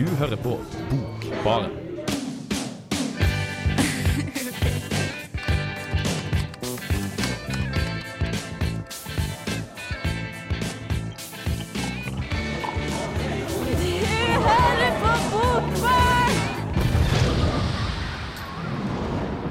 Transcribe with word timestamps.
Du 0.00 0.06
hører 0.16 0.36
på 0.36 0.54
Bokbaren. 0.90 1.70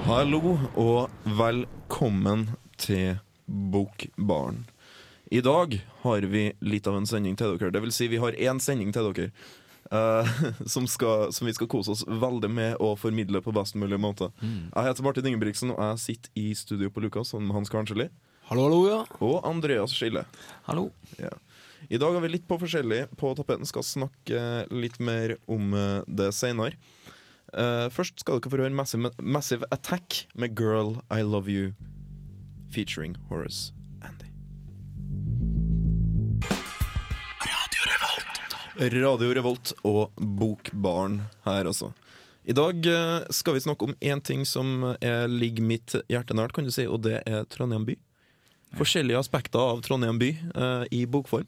Hallo 0.04 0.58
og 0.74 1.10
velkommen 1.26 2.50
til 2.78 3.20
Bokbaren. 3.46 4.66
I 5.30 5.42
dag 5.46 5.78
har 6.02 6.22
vi 6.22 6.48
litt 6.66 6.90
av 6.90 6.98
en 6.98 7.06
sending 7.06 7.38
til 7.38 7.54
dere. 7.54 7.70
Det 7.70 7.86
vil 7.86 7.94
si, 7.94 8.10
vi 8.10 8.18
har 8.18 8.34
én 8.34 8.58
sending 8.58 8.90
til 8.98 9.14
dere. 9.14 9.30
Eh, 9.92 10.32
som, 10.74 10.88
skal, 10.88 11.34
som 11.34 11.48
vi 11.48 11.54
skal 11.54 11.70
kose 11.72 11.94
oss 11.96 12.06
veldig 12.08 12.50
med 12.52 12.78
og 12.80 12.98
formidle 13.02 13.42
på 13.46 13.54
best 13.56 13.78
mulig 13.80 14.00
måte. 14.02 14.32
Jeg 14.42 14.90
heter 14.90 15.06
Martin 15.06 15.30
Ingebrigtsen, 15.32 15.74
og 15.76 15.84
jeg 15.92 16.04
sitter 16.06 16.42
i 16.42 16.50
studio 16.58 16.92
på 16.94 17.04
Lukas 17.04 17.34
sammen 17.34 17.50
med 17.50 17.60
Hans 17.60 17.74
Karnsjeli. 17.74 18.10
Hallo, 18.50 18.66
hallo, 18.66 18.82
ja. 18.90 19.02
og 19.22 19.46
Andreas 19.46 19.94
Skille. 19.94 20.26
Hallo. 20.66 20.90
Ja. 21.22 21.36
I 21.90 22.00
dag 22.02 22.14
har 22.14 22.24
vi 22.24 22.32
litt 22.34 22.48
på 22.50 22.58
forskjellig 22.60 23.06
på 23.18 23.32
tapeten. 23.38 23.68
Skal 23.70 23.86
snakke 23.86 24.42
litt 24.74 24.98
mer 25.00 25.38
om 25.48 25.74
eh, 25.78 26.02
det 26.08 26.32
seinere. 26.38 26.78
Uh, 27.50 27.90
først 27.90 28.22
skal 28.22 28.38
dere 28.38 28.52
få 28.52 28.60
høre 28.60 28.70
Massive, 28.78 29.10
Massive 29.18 29.66
Attack 29.74 30.28
med 30.38 30.54
'Girl 30.54 31.00
I 31.10 31.24
Love 31.26 31.50
You' 31.50 31.74
featuring 32.70 33.18
Horace 33.30 33.74
Radio 38.80 39.34
Revolt 39.36 39.74
og 39.84 40.14
Bokbarn 40.16 41.20
her, 41.44 41.68
altså. 41.68 41.92
I 42.48 42.56
dag 42.56 42.86
eh, 42.88 43.26
skal 43.36 43.58
vi 43.58 43.64
snakke 43.66 43.90
om 43.90 43.96
én 44.00 44.22
ting 44.24 44.46
som 44.48 44.96
er, 45.02 45.28
ligger 45.28 45.66
mitt 45.68 45.98
hjerte 46.10 46.38
nært, 46.38 46.56
kan 46.56 46.64
du 46.64 46.72
si, 46.72 46.88
og 46.88 47.04
det 47.04 47.20
er 47.28 47.44
Trondheim 47.52 47.84
by. 47.90 47.98
Forskjellige 48.80 49.20
aspekter 49.20 49.60
av 49.60 49.84
Trondheim 49.84 50.20
by 50.22 50.30
uh, 50.56 50.86
i 50.94 51.04
bokform. 51.10 51.48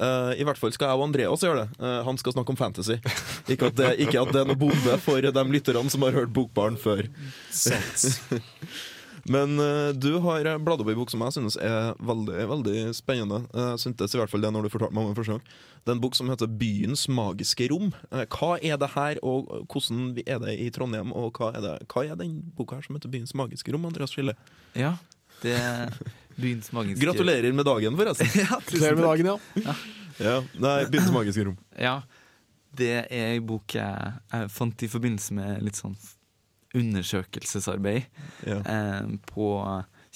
Uh, 0.00 0.32
I 0.36 0.44
hvert 0.46 0.58
fall 0.60 0.72
skal 0.74 0.92
jeg 0.92 1.00
og 1.00 1.06
Andreas 1.08 1.44
gjøre 1.44 1.64
det. 1.64 1.78
Uh, 1.82 2.00
han 2.06 2.18
skal 2.20 2.36
snakke 2.36 2.54
om 2.54 2.58
fantasy. 2.58 2.98
Ikke 3.52 3.70
at, 3.70 3.78
det, 3.78 3.92
ikke 4.02 4.20
at 4.22 4.32
det 4.34 4.42
er 4.42 4.50
noe 4.50 4.58
bombe 4.58 4.98
for 5.02 5.22
de 5.22 5.46
lytterne 5.52 5.90
som 5.92 6.04
har 6.06 6.16
hørt 6.16 6.34
Bokbarn 6.34 6.78
før. 6.80 7.06
Men 9.32 9.56
uh, 9.58 9.90
du 9.96 10.18
har 10.22 10.46
bladd 10.62 10.82
opp 10.84 10.90
i 10.92 10.96
bok 10.98 11.10
som 11.10 11.22
jeg 11.26 11.34
synes 11.34 11.56
er 11.58 11.96
veldig 11.98 12.44
veldig 12.52 12.76
spennende. 12.94 13.40
Eh, 13.50 13.72
Jeg 13.74 13.82
syntes 13.82 14.14
i 14.14 14.20
hvert 14.20 14.30
fall 14.30 14.44
det 14.44 14.52
når 14.54 14.66
du 14.66 14.70
fortalte 14.70 14.94
meg 14.94 15.02
om 15.02 15.10
den 15.10 15.18
første 15.18 15.34
gang. 15.36 15.42
Det 15.82 15.90
er 15.92 15.96
en 15.96 16.02
bok 16.04 16.14
som 16.18 16.30
heter 16.30 16.46
'Byens 16.46 17.06
magiske 17.10 17.68
rom'. 17.72 17.92
Eh, 18.12 18.26
Hva 18.30 18.58
er 18.62 18.76
det 18.78 18.90
her, 18.94 19.18
og 19.22 19.66
hvordan 19.66 20.14
er 20.26 20.38
det 20.44 20.54
i 20.60 20.70
Trondheim? 20.70 21.12
Og 21.12 21.32
hva 21.38 21.50
er, 21.56 21.60
det, 21.60 21.74
hva 21.90 22.04
er 22.06 22.14
den 22.16 22.38
boka 22.56 22.76
her 22.76 22.82
som 22.86 22.94
heter 22.96 23.10
'Byens 23.10 23.34
magiske 23.34 23.72
rom'? 23.74 23.86
Andreas 23.86 24.10
Skille. 24.14 24.34
Ja, 24.74 24.94
det 25.42 25.54
er 25.58 25.90
byens 26.38 26.70
magiske 26.72 27.00
Gratulerer 27.04 27.52
med 27.52 27.64
dagen, 27.66 27.96
forresten. 27.96 28.26
Ja, 28.44 28.60
Gratulerer 28.60 28.94
med 28.96 29.04
dagen, 29.04 29.26
ja. 29.66 29.74
Ja, 30.18 30.36
nei, 30.54 30.84
Byens 30.88 31.10
magiske 31.12 31.44
rom. 31.44 31.58
Ja, 31.78 32.02
det 32.76 32.92
er 33.10 33.32
ei 33.34 33.38
bok 33.40 33.74
jeg, 33.74 34.12
jeg 34.32 34.50
fant 34.50 34.82
i 34.82 34.88
forbindelse 34.88 35.34
med 35.34 35.62
litt 35.64 35.76
sånn 35.76 35.96
undersøkelsesarbeid 36.76 38.04
Ja. 38.46 38.60
eh, 38.60 39.06
på 39.32 39.48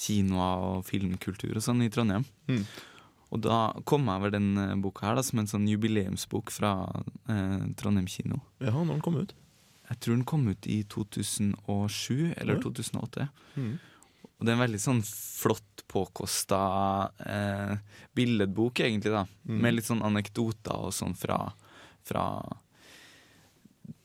kinoer 0.01 0.63
og 0.71 0.85
filmkultur 0.89 1.57
og 1.57 1.63
sånn 1.65 1.83
i 1.85 1.91
Trondheim. 1.93 2.25
Mm. 2.49 2.65
Og 3.31 3.41
da 3.45 3.59
kom 3.87 4.07
jeg 4.09 4.17
over 4.21 4.31
den 4.35 4.49
eh, 4.59 4.75
boka 4.83 5.07
her 5.07 5.15
da, 5.21 5.23
som 5.23 5.39
en 5.43 5.47
sånn 5.51 5.69
jubileumsbok 5.71 6.51
fra 6.51 6.73
eh, 7.29 7.69
Trondheim 7.77 8.09
kino. 8.11 8.41
ja, 8.61 8.73
når 8.73 8.95
den 8.97 9.01
kom 9.07 9.17
ut. 9.21 9.35
Jeg 9.91 9.99
tror 10.01 10.15
den 10.17 10.25
kom 10.25 10.49
ut 10.49 10.67
i 10.71 10.83
2007 10.85 12.35
eller 12.37 12.55
Ja. 12.55 12.61
2008. 12.63 13.29
Mm. 13.57 13.79
Og 14.41 14.47
det 14.47 14.49
er 14.49 14.57
en 14.57 14.63
veldig 14.69 14.81
sånn 14.81 15.03
flott 15.05 15.83
påkosta 15.91 17.11
eh, 17.27 17.77
billedbok, 18.15 18.81
egentlig, 18.81 19.11
da. 19.13 19.27
Mm. 19.49 19.59
Med 19.61 19.75
litt 19.75 19.85
sånn 19.89 20.03
anekdoter 20.07 20.87
og 20.87 20.93
sånn 20.95 21.15
fra, 21.19 21.53
fra 22.07 22.25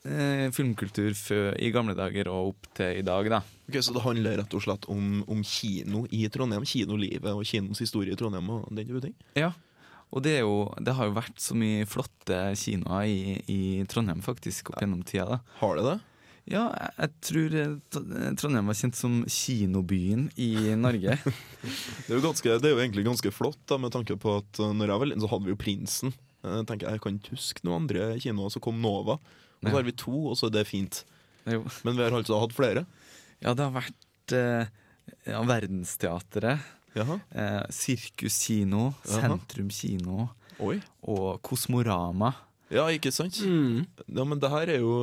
eh, 0.05 0.47
filmkultur 0.55 1.13
før, 1.17 1.51
i 1.59 1.71
gamle 1.73 1.95
dager 1.97 2.29
og 2.31 2.53
opp 2.53 2.69
til 2.77 3.01
i 3.01 3.05
dag, 3.05 3.29
da. 3.33 3.41
Ok, 3.65 3.79
Så 3.81 3.93
det 3.95 4.05
handler 4.05 4.39
rett 4.41 4.55
og 4.55 4.63
slett 4.65 4.87
om, 4.93 5.21
om 5.31 5.43
kino 5.45 6.05
i 6.13 6.25
Trondheim? 6.31 6.65
Kinolivet 6.69 7.31
og 7.33 7.45
kinos 7.47 7.81
historie 7.81 8.13
i 8.13 8.19
Trondheim 8.19 8.49
og 8.53 8.67
den 8.71 8.85
type 8.85 9.03
ting? 9.07 9.15
Ja. 9.37 9.53
Og 10.13 10.21
det, 10.23 10.37
er 10.39 10.43
jo, 10.45 10.67
det 10.79 10.93
har 10.95 11.09
jo 11.09 11.15
vært 11.17 11.39
så 11.41 11.57
mye 11.57 11.87
flotte 11.89 12.41
kinoer 12.61 13.07
i, 13.09 13.39
i 13.51 13.61
Trondheim, 13.89 14.21
faktisk, 14.23 14.69
opp 14.71 14.83
gjennom 14.83 15.01
tida. 15.07 15.25
da. 15.37 15.57
Har 15.59 15.79
det 15.79 15.87
det? 15.89 15.97
Ja, 16.45 16.67
jeg, 16.99 17.09
tror 17.25 17.55
eh, 17.57 17.71
Trondheim 18.37 18.69
var 18.69 18.77
kjent 18.77 18.97
som 18.99 19.23
kinobyen 19.25 20.27
i 20.37 20.75
Norge. 20.77 21.17
Det 22.05 22.13
er 22.13 22.21
ganske, 22.21 22.57
det 22.61 22.69
er 22.69 22.75
jo 22.75 22.81
egentlig 22.83 23.07
ganske 23.07 23.31
flott, 23.33 23.63
da, 23.65 23.79
med 23.81 23.89
tanke 23.95 24.13
på 24.21 24.35
at 24.37 24.59
Når 24.61 24.91
jeg 24.91 25.01
var 25.01 25.09
liten, 25.09 25.23
så 25.23 25.29
hadde 25.31 25.47
vi 25.47 25.55
jo 25.55 25.57
Prinsen. 25.57 26.13
Jeg 26.45 26.67
tenker, 26.69 26.91
jeg 26.93 27.01
kan 27.01 27.17
ikke 27.17 27.33
huske 27.33 27.65
noen 27.65 27.79
andre 27.81 28.11
kinoer. 28.21 28.53
Så 28.53 28.61
kom 28.61 28.77
Nova. 28.83 29.17
Og 29.65 29.71
så 29.73 29.75
har 29.79 29.87
vi 29.89 29.95
to, 29.97 30.15
og 30.31 30.37
så 30.39 30.47
er 30.47 30.55
det 30.59 30.65
fint. 30.69 31.03
jo. 31.49 31.63
Men 31.83 31.97
vi 31.97 32.03
har 32.05 32.15
altså 32.15 32.39
hatt 32.41 32.53
flere. 32.55 32.85
Ja, 33.43 33.53
det 33.53 33.65
har 33.65 33.73
vært 33.75 34.33
eh, 34.37 34.69
ja, 35.29 35.41
Verdensteatret, 35.45 36.63
Jaha. 36.95 37.19
eh, 37.35 37.61
Sirkus 37.75 38.37
kino, 38.47 38.93
Sentrum 39.05 39.69
kino 39.73 40.29
Oi. 40.63 40.79
og 41.03 41.41
Kosmorama. 41.45 42.33
Ja, 42.73 42.87
ikke 42.89 43.11
sant? 43.13 43.37
Mm. 43.45 43.83
Ja, 44.09 44.23
men 44.25 44.39
det 44.41 44.49
her 44.49 44.71
er 44.73 44.79
jo 44.81 44.95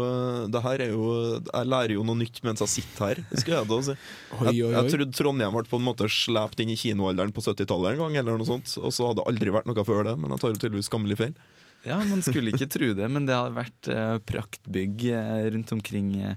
Det 0.50 0.60
her 0.64 0.80
er 0.82 0.88
jo 0.90 1.04
Jeg 1.38 1.68
lærer 1.70 1.92
jo 1.94 2.02
noe 2.02 2.18
nytt 2.18 2.40
mens 2.42 2.58
jeg 2.64 2.72
sitter 2.72 3.12
her. 3.12 3.20
Skal 3.38 3.54
jeg 3.54 3.68
da 3.70 3.78
si. 3.86 3.94
Oi, 4.40 4.48
Jeg, 4.50 4.64
oi, 4.66 4.72
jeg 4.74 4.90
trodde 4.90 5.14
Trondheim 5.14 5.54
ble 5.54 5.62
på 5.70 5.78
en 5.78 5.86
måte 5.86 6.08
slept 6.10 6.58
inn 6.64 6.72
i 6.74 6.76
kinoalderen 6.80 7.30
på 7.32 7.44
70-tallet 7.44 7.94
en 7.94 8.02
gang, 8.02 8.16
eller 8.18 8.40
noe 8.40 8.48
sånt. 8.50 8.66
Og 8.82 8.90
så 8.90 9.06
hadde 9.06 9.22
det 9.22 9.28
aldri 9.30 9.54
vært 9.54 9.70
noe 9.70 9.84
før 9.86 10.02
det, 10.10 10.16
men 10.18 10.34
jeg 10.34 10.42
tar 10.42 10.50
jo 10.56 10.58
tydeligvis 10.64 10.90
skammelig 10.90 11.20
feil. 11.22 11.36
Ja, 11.84 11.98
Man 12.06 12.22
skulle 12.22 12.52
ikke 12.52 12.70
tro 12.70 12.92
det, 12.94 13.08
men 13.10 13.26
det 13.26 13.34
har 13.34 13.54
vært 13.56 13.88
uh, 13.90 14.18
praktbygg 14.22 15.06
eh, 15.10 15.46
rundt 15.54 15.72
omkring 15.74 16.12
eh, 16.20 16.36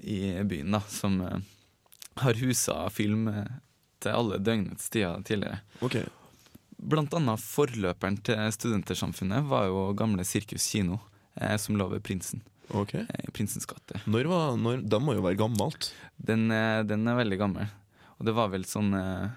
i 0.00 0.20
byen 0.48 0.76
da, 0.76 0.80
som 0.88 1.18
har 2.20 2.38
husa 2.40 2.86
film 2.92 3.28
til 4.00 4.16
alle 4.16 4.38
døgnets 4.40 4.88
tider 4.92 5.20
tidligere. 5.26 5.60
Okay. 5.84 6.06
Blant 6.80 7.12
annet 7.16 7.42
forløperen 7.44 8.16
til 8.24 8.40
Studentersamfunnet 8.54 9.44
var 9.50 9.66
jo 9.68 9.90
gamle 9.98 10.24
Sirkus 10.24 10.64
kino, 10.72 11.00
eh, 11.36 11.56
som 11.60 11.76
lå 11.76 11.90
ved 11.92 12.04
Prinsen. 12.06 12.40
ok 12.70 12.94
Eh, 12.94 13.28
Prinsens 13.36 13.66
gate. 13.66 14.00
Når 14.06 14.30
var, 14.30 14.56
når, 14.56 14.80
den 14.88 15.04
må 15.04 15.18
jo 15.18 15.26
være 15.26 15.40
gammelt. 15.40 15.92
Den, 16.16 16.48
den 16.88 17.08
er 17.08 17.20
veldig 17.20 17.38
gammel. 17.40 17.68
Og 18.18 18.26
det 18.28 18.36
var 18.36 18.52
vel 18.52 18.64
sånn 18.68 18.94
eh, 18.96 19.28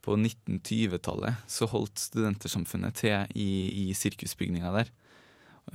På 0.00 0.16
1920-tallet 0.16 1.44
så 1.50 1.68
holdt 1.68 2.00
Studentersamfunnet 2.00 2.96
til 3.02 3.36
i, 3.36 3.50
i 3.84 3.96
sirkusbygninga 3.96 4.72
der. 4.78 4.92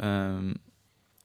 Um, 0.02 0.56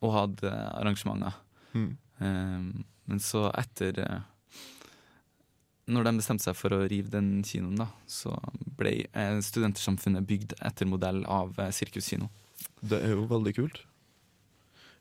og 0.05 0.15
hadde 0.15 0.53
arrangementer. 0.53 1.37
Mm. 1.73 1.93
Um, 2.21 2.85
men 3.11 3.21
så 3.23 3.49
etter 3.59 3.99
eh, 4.05 4.21
Når 5.91 6.07
de 6.07 6.13
bestemte 6.21 6.47
seg 6.47 6.57
for 6.59 6.77
å 6.77 6.85
rive 6.87 7.11
den 7.11 7.41
kinoen, 7.47 7.81
da, 7.81 7.89
så 8.07 8.37
ble 8.79 8.93
eh, 9.11 9.39
Studentersamfunnet 9.43 10.27
bygd 10.29 10.55
etter 10.63 10.89
modell 10.89 11.25
av 11.27 11.57
eh, 11.59 11.73
sirkuskino. 11.75 12.31
Det 12.81 13.01
er 13.03 13.17
jo 13.17 13.27
veldig 13.31 13.55
kult. 13.57 13.83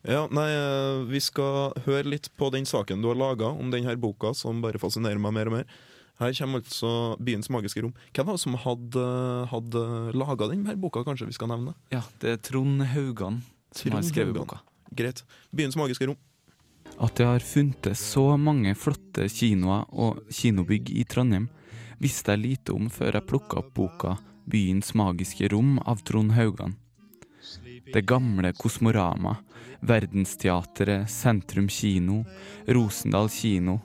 Ja, 0.08 0.24
nei, 0.32 0.48
Vi 1.12 1.20
skal 1.20 1.76
høre 1.84 2.08
litt 2.08 2.30
på 2.40 2.48
den 2.56 2.66
saken 2.66 3.02
du 3.04 3.10
har 3.12 3.20
laga 3.20 3.52
om 3.52 3.70
denne 3.72 3.98
boka, 4.00 4.32
som 4.34 4.62
bare 4.64 4.80
fascinerer 4.80 5.20
meg 5.20 5.36
mer 5.36 5.52
og 5.52 5.58
mer. 5.58 5.74
Her 6.20 6.34
kommer 6.36 6.60
altså 6.60 6.90
Byens 7.24 7.48
magiske 7.50 7.82
rom. 7.84 7.94
Hvem 8.12 8.28
var 8.28 8.36
det 8.36 8.42
som 8.44 8.58
hadde, 8.60 9.04
hadde 9.52 9.84
laga 10.20 10.50
denne 10.52 10.76
boka, 10.76 11.06
kanskje 11.08 11.30
vi 11.30 11.36
skal 11.38 11.48
nevne? 11.54 11.76
Ja, 11.94 12.02
det 12.20 12.34
er 12.34 12.42
Trond 12.44 12.84
Haugan 12.92 13.40
som 13.72 13.86
Trond 13.86 13.96
har 13.96 14.04
skrevet 14.10 14.34
Haugan. 14.34 14.42
boka. 14.44 14.60
Greit. 15.00 15.24
Byens 15.56 15.78
magiske 15.80 16.10
rom. 16.10 16.18
At 17.00 17.16
det 17.16 17.30
har 17.30 17.40
funtes 17.46 18.02
så 18.04 18.26
mange 18.36 18.74
flotte 18.76 19.30
kinoer 19.32 19.86
og 19.96 20.20
kinobygg 20.34 20.92
i 20.92 21.06
Trondheim, 21.08 21.48
visste 22.04 22.36
jeg 22.36 22.44
lite 22.44 22.76
om 22.76 22.90
før 22.92 23.16
jeg 23.16 23.28
plukka 23.30 23.62
opp 23.62 23.72
boka 23.78 24.18
Byens 24.50 24.92
magiske 24.98 25.48
rom 25.54 25.78
av 25.88 26.04
Trond 26.04 26.34
Haugan. 26.36 26.76
Det 27.94 28.04
gamle 28.06 28.52
Kosmorama, 28.54 29.38
Verdensteatret, 29.82 31.08
Sentrum 31.10 31.70
kino, 31.72 32.26
Rosendal 32.68 33.30
kino, 33.32 33.80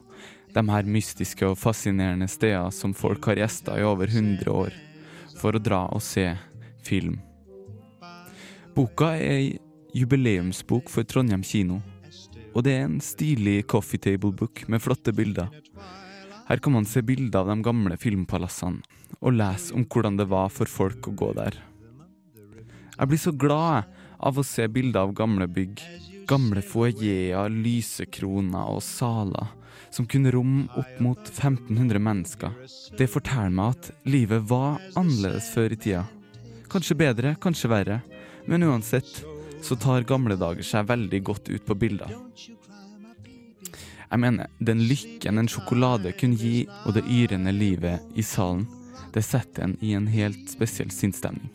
de 0.55 0.63
her 0.71 0.87
mystiske 0.87 1.47
og 1.49 1.59
fascinerende 1.59 2.29
steder 2.31 2.71
som 2.75 2.95
folk 2.95 3.27
har 3.31 3.41
gjesta 3.43 3.77
i 3.79 3.87
over 3.87 4.11
100 4.11 4.51
år, 4.51 4.75
for 5.41 5.57
å 5.57 5.63
dra 5.63 5.85
og 5.91 6.03
se 6.05 6.29
film. 6.87 7.19
Boka 8.75 9.13
er 9.19 9.35
ei 9.35 9.49
jubileumsbok 9.95 10.91
for 10.91 11.07
Trondheim 11.07 11.43
kino, 11.47 11.81
og 12.55 12.65
det 12.67 12.77
er 12.77 12.87
en 12.87 13.01
stilig 13.03 13.65
coffee 13.71 13.99
table 13.99 14.35
book 14.35 14.63
med 14.71 14.83
flotte 14.83 15.15
bilder. 15.15 15.51
Her 16.45 16.61
kan 16.63 16.75
man 16.75 16.87
se 16.87 17.03
bilder 17.03 17.43
av 17.43 17.51
de 17.51 17.59
gamle 17.65 17.99
filmpalassene, 17.99 18.83
og 19.25 19.39
lese 19.39 19.75
om 19.75 19.87
hvordan 19.89 20.19
det 20.21 20.29
var 20.31 20.51
for 20.53 20.71
folk 20.71 21.09
å 21.09 21.15
gå 21.17 21.33
der. 21.39 21.57
Jeg 22.95 23.11
blir 23.11 23.19
så 23.19 23.33
glad 23.35 23.91
av 24.23 24.39
å 24.39 24.47
se 24.47 24.67
bilder 24.71 25.09
av 25.09 25.15
gamle 25.19 25.49
bygg. 25.51 25.83
Gamle 26.31 26.63
foajeer, 26.65 27.51
lysekroner 27.51 28.71
og 28.71 28.83
saler 28.87 29.51
som 29.95 30.07
kunne 30.11 30.33
romme 30.35 30.67
opp 30.75 31.01
mot 31.01 31.29
1500 31.29 31.99
mennesker. 32.03 32.51
Det 32.99 33.07
forteller 33.11 33.55
meg 33.55 33.77
at 33.77 33.91
livet 34.11 34.43
var 34.51 34.83
annerledes 34.99 35.53
før 35.55 35.75
i 35.75 35.79
tida. 35.79 36.03
Kanskje 36.71 36.99
bedre, 36.99 37.37
kanskje 37.39 37.71
verre, 37.71 38.01
men 38.51 38.67
uansett 38.67 39.23
så 39.63 39.79
tar 39.79 40.07
gamle 40.09 40.35
dager 40.37 40.67
seg 40.67 40.89
veldig 40.91 41.21
godt 41.31 41.49
ut 41.53 41.67
på 41.67 41.77
bilder. 41.79 42.11
Jeg 44.11 44.21
mener, 44.21 44.51
den 44.59 44.83
lykken 44.89 45.39
en 45.41 45.51
sjokolade 45.51 46.13
kunne 46.19 46.39
gi, 46.39 46.67
og 46.85 46.99
det 46.99 47.07
yrende 47.11 47.55
livet 47.55 48.19
i 48.19 48.23
salen, 48.27 48.67
det 49.15 49.23
setter 49.23 49.69
en 49.69 49.77
i 49.81 49.95
en 49.95 50.11
helt 50.11 50.51
spesiell 50.51 50.91
sinnsstemning. 50.91 51.51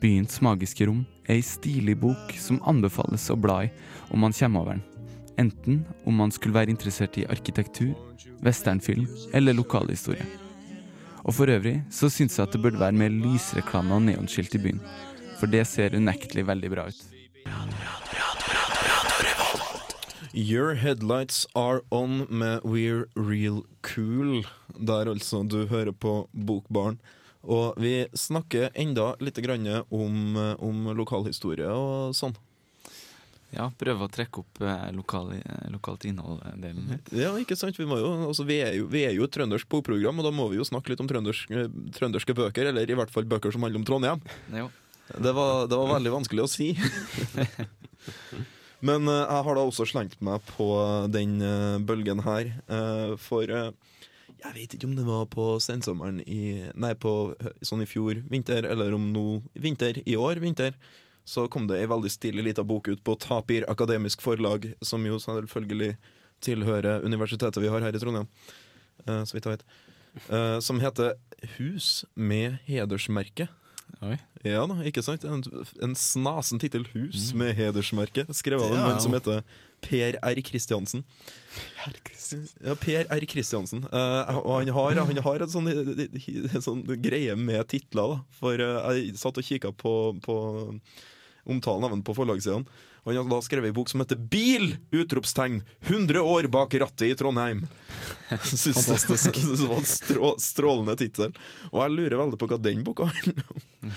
Byens 0.00 0.40
magiske 0.40 0.88
rom 0.88 1.04
er 1.26 1.36
ei 1.36 1.44
stilig 1.44 1.98
bok 2.00 2.32
som 2.40 2.62
anbefales 2.68 3.28
å 3.28 3.36
bla 3.36 3.66
i 3.66 3.72
om 4.08 4.24
man 4.24 4.36
kommer 4.36 4.64
over 4.64 4.78
den. 4.78 4.89
Enten 5.40 5.84
om 6.04 6.18
man 6.20 6.32
skulle 6.34 6.54
være 6.54 6.72
interessert 6.74 7.16
i 7.16 7.24
arkitektur, 7.32 7.94
westernfilm 8.44 9.06
eller 9.32 9.56
lokalhistorie. 9.56 10.26
Og 11.24 11.34
for 11.34 11.48
øvrig 11.52 11.78
så 11.90 12.10
syns 12.12 12.38
jeg 12.38 12.46
at 12.46 12.52
det 12.52 12.60
burde 12.62 12.80
være 12.80 12.96
mer 12.96 13.12
lysreklame 13.12 13.94
og 13.94 14.02
neonskilt 14.02 14.54
i 14.54 14.60
byen. 14.66 14.82
For 15.40 15.48
det 15.48 15.64
ser 15.68 15.96
unektelig 15.96 16.46
veldig 16.46 16.70
bra 16.74 16.88
ut. 16.88 17.00
Your 20.34 20.74
headlights 20.74 21.46
are 21.54 21.80
on 21.90 22.26
med 22.28 22.60
We're 22.60 23.08
Real 23.16 23.62
Cool. 23.82 24.44
Der 24.76 25.10
altså 25.10 25.42
du 25.42 25.66
hører 25.66 25.92
på 25.92 26.28
Bokbarn. 26.46 27.00
Og 27.42 27.74
vi 27.80 28.06
snakker 28.14 28.68
enda 28.74 29.14
litt 29.20 29.38
om, 29.90 30.36
om 30.58 30.96
lokalhistorie 30.96 31.66
og 31.66 32.14
sånn. 32.14 32.36
Ja, 33.50 33.64
prøve 33.74 34.06
å 34.06 34.10
trekke 34.12 34.44
opp 34.44 34.60
eh, 34.62 34.90
lokal, 34.94 35.32
eh, 35.34 35.64
lokalt 35.74 36.04
innhold-delen 36.06 36.92
her. 36.92 37.00
Ja, 37.18 37.32
ikke 37.40 37.56
sant? 37.58 37.78
Vi, 37.80 37.86
jo, 37.88 38.10
altså, 38.28 38.44
vi, 38.46 38.60
er 38.62 38.76
jo, 38.78 38.86
vi 38.92 39.02
er 39.08 39.16
jo 39.16 39.26
et 39.26 39.34
trøndersk 39.34 39.66
bokprogram, 39.72 40.20
og 40.22 40.28
da 40.28 40.30
må 40.34 40.46
vi 40.52 40.60
jo 40.60 40.66
snakke 40.68 40.92
litt 40.92 41.02
om 41.02 41.10
trøndersk, 41.10 41.50
eh, 41.50 41.66
trønderske 41.96 42.36
bøker. 42.38 42.70
Eller 42.70 42.90
i 42.90 42.98
hvert 42.98 43.10
fall 43.10 43.26
bøker 43.30 43.54
som 43.54 43.66
handler 43.66 43.82
om 43.82 43.88
Trondheim. 43.88 44.22
Det 45.10 45.32
var, 45.34 45.66
det 45.66 45.80
var 45.80 45.96
veldig 45.96 46.12
vanskelig 46.20 46.46
å 46.46 46.50
si. 46.50 46.70
Men 48.86 49.10
eh, 49.10 49.24
jeg 49.26 49.44
har 49.48 49.58
da 49.58 49.66
også 49.66 49.88
slengt 49.90 50.14
meg 50.24 50.46
på 50.54 50.70
den 51.12 51.40
eh, 51.44 51.78
bølgen 51.84 52.22
her. 52.24 52.54
eh, 52.70 53.16
for 53.20 53.50
eh, 53.50 53.72
jeg 54.40 54.54
vet 54.56 54.74
ikke 54.74 54.88
om 54.88 54.94
det 54.96 55.04
var 55.04 55.26
på 55.28 55.58
sensommeren 55.60 56.22
i 56.24 56.70
Nei, 56.80 56.94
på 56.96 57.34
sånn 57.66 57.82
i 57.84 57.88
fjor 57.88 58.22
vinter, 58.30 58.64
eller 58.64 58.94
om 58.96 59.10
nå 59.12 59.24
vinter, 59.52 59.98
i 60.08 60.14
år 60.16 60.40
vinter. 60.40 60.72
Så 61.30 61.46
kom 61.52 61.68
det 61.70 61.78
ei 61.78 61.86
veldig 61.90 62.10
stilig 62.10 62.48
lita 62.48 62.64
bok 62.66 62.88
ut 62.90 63.04
på 63.06 63.14
Tapir 63.22 63.66
Akademisk 63.70 64.22
Forlag, 64.24 64.72
som 64.82 65.04
jo 65.06 65.20
selvfølgelig 65.22 65.92
tilhører 66.42 67.04
universitetet 67.06 67.62
vi 67.62 67.70
har 67.70 67.84
her 67.84 67.94
i 67.94 68.00
Trondheim, 68.02 68.26
uh, 69.06 69.22
så 69.22 69.36
vidt 69.36 69.46
jeg 69.46 69.58
vet. 69.58 69.64
Uh, 70.26 70.58
som 70.64 70.80
heter 70.82 71.14
Hus 71.56 72.00
med 72.18 72.58
hedersmerke. 72.66 73.46
Oi. 74.00 74.16
Ja 74.46 74.62
da, 74.66 74.78
ikke 74.86 75.02
sant? 75.04 75.24
En, 75.28 75.42
en 75.84 75.94
snasen 75.98 76.60
tittel 76.62 76.86
'Hus 76.88 77.30
med 77.36 77.52
hedersmerke', 77.58 78.24
skrevet 78.34 78.64
av 78.64 78.74
en 78.74 78.86
mann 78.86 79.02
som 79.02 79.14
heter 79.14 79.42
Per 79.84 80.18
R. 80.22 80.40
Kristiansen. 80.46 81.04
Ja, 82.64 82.74
Per 82.74 83.06
R. 83.06 83.26
Kristiansen. 83.28 83.84
Uh, 83.92 84.34
og 84.40 84.52
han 84.58 84.72
har, 84.76 85.02
han 85.04 85.22
har 85.26 85.44
en 85.44 85.52
sånn, 85.52 85.70
en 85.70 86.66
sånn 86.66 86.82
greie 87.02 87.36
med 87.36 87.66
titler, 87.70 88.16
da. 88.16 88.38
For 88.40 88.60
eh, 88.60 88.90
jeg 88.98 89.20
satt 89.20 89.40
og 89.40 89.46
kikka 89.46 89.72
på, 89.76 89.94
på 90.24 90.36
omtalen 91.44 91.84
av 91.84 91.94
den 91.94 92.04
på 92.06 92.14
forlagssidene. 92.16 92.68
Han 93.04 93.16
har 93.16 93.28
da 93.30 93.40
skrevet 93.40 93.70
ei 93.70 93.76
bok 93.76 93.88
som 93.88 94.02
heter 94.02 94.16
'Bil!' 94.16 94.76
utropstegn 94.92 95.62
100 95.88 96.20
år 96.20 96.48
bak 96.52 96.74
rattet 96.74 97.08
i 97.08 97.14
Trondheim. 97.16 97.66
Fantastisk. 98.28 99.34
det 99.34 99.68
var 99.68 99.76
en 99.76 99.88
strå, 99.88 100.34
strålende 100.38 100.96
tittel. 101.00 101.32
Og 101.72 101.80
jeg 101.84 101.96
lurer 101.96 102.20
veldig 102.20 102.40
på 102.40 102.50
hva 102.50 102.60
den 102.60 102.84
boka 102.84 103.08
handler 103.08 103.44
om. 103.54 103.94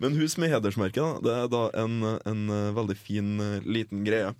Men 0.00 0.16
Hus 0.16 0.38
med 0.40 0.48
hedersmerke 0.48 1.02
da, 1.02 1.20
det 1.20 1.32
er 1.36 1.48
da 1.52 1.62
en, 1.82 1.96
en 2.24 2.42
eh, 2.48 2.70
veldig 2.72 2.96
fin 2.96 3.34
eh, 3.44 3.66
liten 3.68 4.00
greie. 4.06 4.32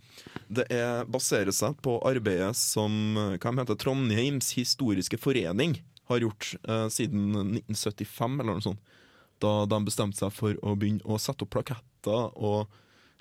Det 0.49 0.65
er, 0.73 1.05
baserer 1.05 1.53
seg 1.53 1.77
på 1.85 1.99
arbeidet 2.09 2.55
som 2.57 2.95
eh, 3.21 3.35
hva 3.37 3.53
heter, 3.59 3.77
Trondheims 3.77 4.55
historiske 4.57 5.21
forening 5.21 5.77
har 6.09 6.25
gjort 6.25 6.55
eh, 6.65 6.87
siden 6.89 7.53
1975, 7.61 8.41
eller 8.41 8.57
noe 8.57 8.65
sånt. 8.65 8.97
Da 9.41 9.65
de 9.67 9.79
bestemte 9.87 10.19
seg 10.21 10.33
for 10.37 10.55
å 10.63 10.77
begynne 10.77 11.01
å 11.09 11.17
sette 11.21 11.47
opp 11.47 11.51
plaketter 11.57 12.31
og 12.37 12.69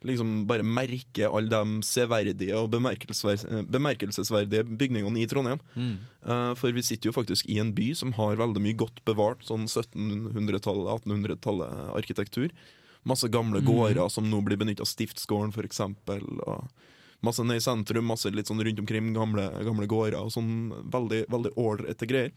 liksom 0.07 0.45
bare 0.47 0.63
merke 0.63 1.27
alle 1.27 1.49
de 1.51 1.81
severdige 1.83 2.55
og 2.55 2.69
bemerkelsesverdige 2.71 4.63
bygningene 4.79 5.19
i 5.19 5.27
Trondheim. 5.27 5.59
Eh, 5.75 6.53
For 6.55 6.71
vi 6.71 6.83
sitter 6.83 7.09
jo 7.09 7.15
faktisk 7.15 7.47
i 7.51 7.59
en 7.59 7.73
by 7.75 7.89
som 7.95 8.13
har 8.15 8.39
veldig 8.39 8.61
mye 8.63 8.77
godt 8.79 9.01
bevart 9.07 9.43
sånn 9.47 9.67
1700-tallet, 9.67 11.03
1800-tallet 11.03 11.95
arkitektur. 11.99 12.49
Masse 13.07 13.27
gamle 13.31 13.61
gårder 13.63 14.09
som 14.11 14.29
nå 14.29 14.41
blir 14.43 14.57
benytta. 14.59 14.85
Stiftsgården, 14.85 15.53
for 15.55 15.63
eksempel. 15.63 16.23
Masse 17.23 17.43
nede 17.43 17.59
i 17.59 17.63
sentrum, 17.63 18.05
masse 18.07 18.31
litt 18.31 18.47
sånn 18.47 18.63
rundt 18.63 18.79
omkring 18.79 19.13
gamle, 19.15 19.49
gamle 19.63 19.87
gårder. 19.87 20.19
Og 20.23 20.31
sånn 20.31 20.71
veldig 20.91 21.25
veldig 21.31 21.53
ålreite 21.59 22.07
greier. 22.07 22.31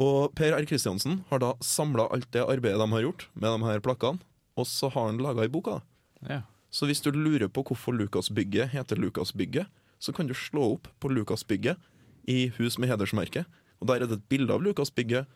Og 0.00 0.32
Per 0.34 0.54
R. 0.56 0.64
Kristiansen 0.66 1.20
har 1.30 1.42
da 1.42 1.52
samla 1.62 2.08
alt 2.14 2.30
det 2.34 2.42
arbeidet 2.42 2.80
de 2.80 2.88
har 2.90 3.04
gjort 3.04 3.28
med 3.34 3.52
de 3.52 3.68
her 3.68 3.82
plakkene, 3.84 4.18
og 4.58 4.66
så 4.66 4.90
har 4.90 5.10
han 5.10 5.22
laga 5.22 5.44
ei 5.44 5.52
bok 5.52 5.70
av 5.70 5.80
det. 5.80 5.86
Ja. 6.30 6.40
Så 6.74 6.88
hvis 6.90 7.02
du 7.04 7.12
lurer 7.14 7.46
på 7.46 7.62
hvorfor 7.62 7.94
Lukasbygget 7.94 8.72
heter 8.74 8.98
Lukasbygget, 8.98 9.70
så 10.02 10.12
kan 10.12 10.26
du 10.26 10.34
slå 10.34 10.72
opp 10.74 10.88
på 10.98 11.10
Lukasbygget 11.12 11.78
i 12.26 12.48
Hus 12.56 12.78
med 12.78 12.90
hedersmerke. 12.90 13.44
Og 13.78 13.86
Der 13.86 14.02
er 14.02 14.10
det 14.10 14.18
et 14.18 14.28
bilde 14.28 14.52
av 14.52 14.62
Lukasbygget 14.62 15.30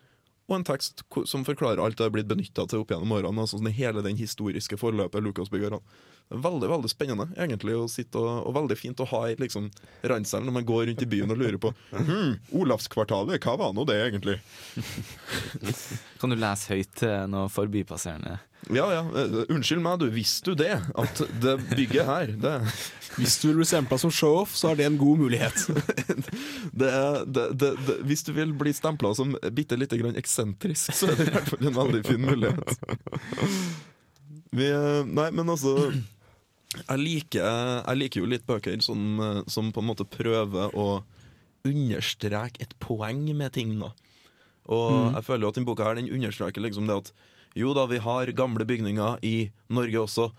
og 0.49 0.55
en 0.57 0.65
tekst 0.65 1.03
som 1.29 1.45
forklarer 1.45 1.81
alt 1.83 1.97
det 1.97 2.07
har 2.07 2.13
blitt 2.13 2.29
benytta 2.29 2.65
til 2.69 2.81
opp 2.81 2.89
gjennom 2.93 3.13
årene. 3.13 3.43
Altså 3.43 3.59
sånn 3.59 3.69
hele 3.73 4.01
den 4.05 4.17
historiske 4.17 4.79
forløpet 4.81 5.23
Lukas 5.23 5.51
bygger. 5.53 5.77
Er 5.77 6.41
Veldig 6.43 6.69
veldig 6.69 6.89
spennende 6.91 7.29
egentlig 7.37 7.73
å 7.77 7.87
sitte 7.89 8.21
og, 8.21 8.43
og 8.49 8.53
veldig 8.57 8.77
fint 8.77 8.99
å 9.01 9.07
ha 9.09 9.23
i 9.29 9.37
liksom, 9.39 9.69
ranselen 10.09 10.49
når 10.49 10.57
man 10.59 10.67
går 10.67 10.83
rundt 10.89 11.05
i 11.05 11.09
byen 11.09 11.33
og 11.33 11.39
lurer 11.41 11.57
på 11.61 11.71
hm, 11.93 12.35
Olavskvartalet, 12.59 13.41
hva 13.45 13.55
var 13.61 13.73
nå 13.73 13.85
det 13.89 13.97
egentlig? 14.03 14.37
Kan 16.21 16.33
du 16.33 16.37
lese 16.37 16.75
høyt 16.75 16.93
til 17.01 17.31
noen 17.33 17.49
forbipasserende? 17.53 18.37
Ja 18.67 18.85
ja, 18.91 19.01
eh, 19.15 19.35
unnskyld 19.49 19.81
meg, 19.81 20.01
du, 20.01 20.09
visste 20.13 20.51
du 20.51 20.57
det? 20.59 20.75
At 20.99 21.21
det 21.41 21.55
bygget 21.71 22.05
her, 22.05 22.33
det 22.35 22.55
Hvis 23.19 23.39
du 23.41 23.47
vil 23.49 23.57
bli 23.61 23.65
stempla 23.67 23.97
som 23.99 24.11
show-off, 24.13 24.51
så 24.55 24.69
er 24.69 24.77
det 24.79 24.85
en 24.85 24.97
god 24.99 25.17
mulighet. 25.19 25.55
det, 26.81 26.89
er- 26.93 27.25
det, 27.27 27.71
hvis 28.07 28.21
du 28.27 28.29
vil 28.35 28.53
bli 28.55 28.71
stempla 28.75 29.09
som 29.17 29.33
bitte 29.55 29.75
lite 29.79 29.97
grann 29.99 30.15
eksentrisk, 30.19 30.93
så 30.95 31.09
er 31.09 31.17
det 31.17 31.25
i 31.27 31.33
hvert 31.33 31.49
fall 31.49 31.67
en 31.71 31.75
veldig 31.79 32.01
fin 32.05 32.21
mulighet. 32.21 32.77
Vi, 34.53 34.67
eh, 34.69 35.01
nei, 35.09 35.27
men 35.35 35.51
altså 35.51 35.73
jeg 35.89 37.01
liker, 37.01 37.41
jeg 37.81 37.97
liker 38.03 38.21
jo 38.23 38.29
litt 38.29 38.45
bøker 38.47 38.77
som, 38.85 39.01
eh, 39.25 39.41
som 39.49 39.73
på 39.73 39.81
en 39.83 39.89
måte 39.89 40.05
prøver 40.07 40.75
å 40.77 40.87
understreke 41.67 42.61
et 42.63 42.77
poeng 42.79 43.25
med 43.35 43.51
ting. 43.57 43.73
da 43.81 43.89
Og 44.69 45.15
jeg 45.17 45.25
føler 45.27 45.43
jo 45.43 45.49
at 45.51 45.57
denne 45.59 45.67
boka 45.67 45.83
her 45.89 45.97
Den 45.99 46.13
understreker 46.13 46.61
liksom 46.63 46.87
det 46.87 47.01
at 47.01 47.11
jo 47.57 47.73
da, 47.77 47.85
vi 47.89 48.01
har 48.03 48.31
gamle 48.37 48.65
bygninger 48.67 49.23
i 49.25 49.51
Norge 49.73 50.03
også, 50.03 50.29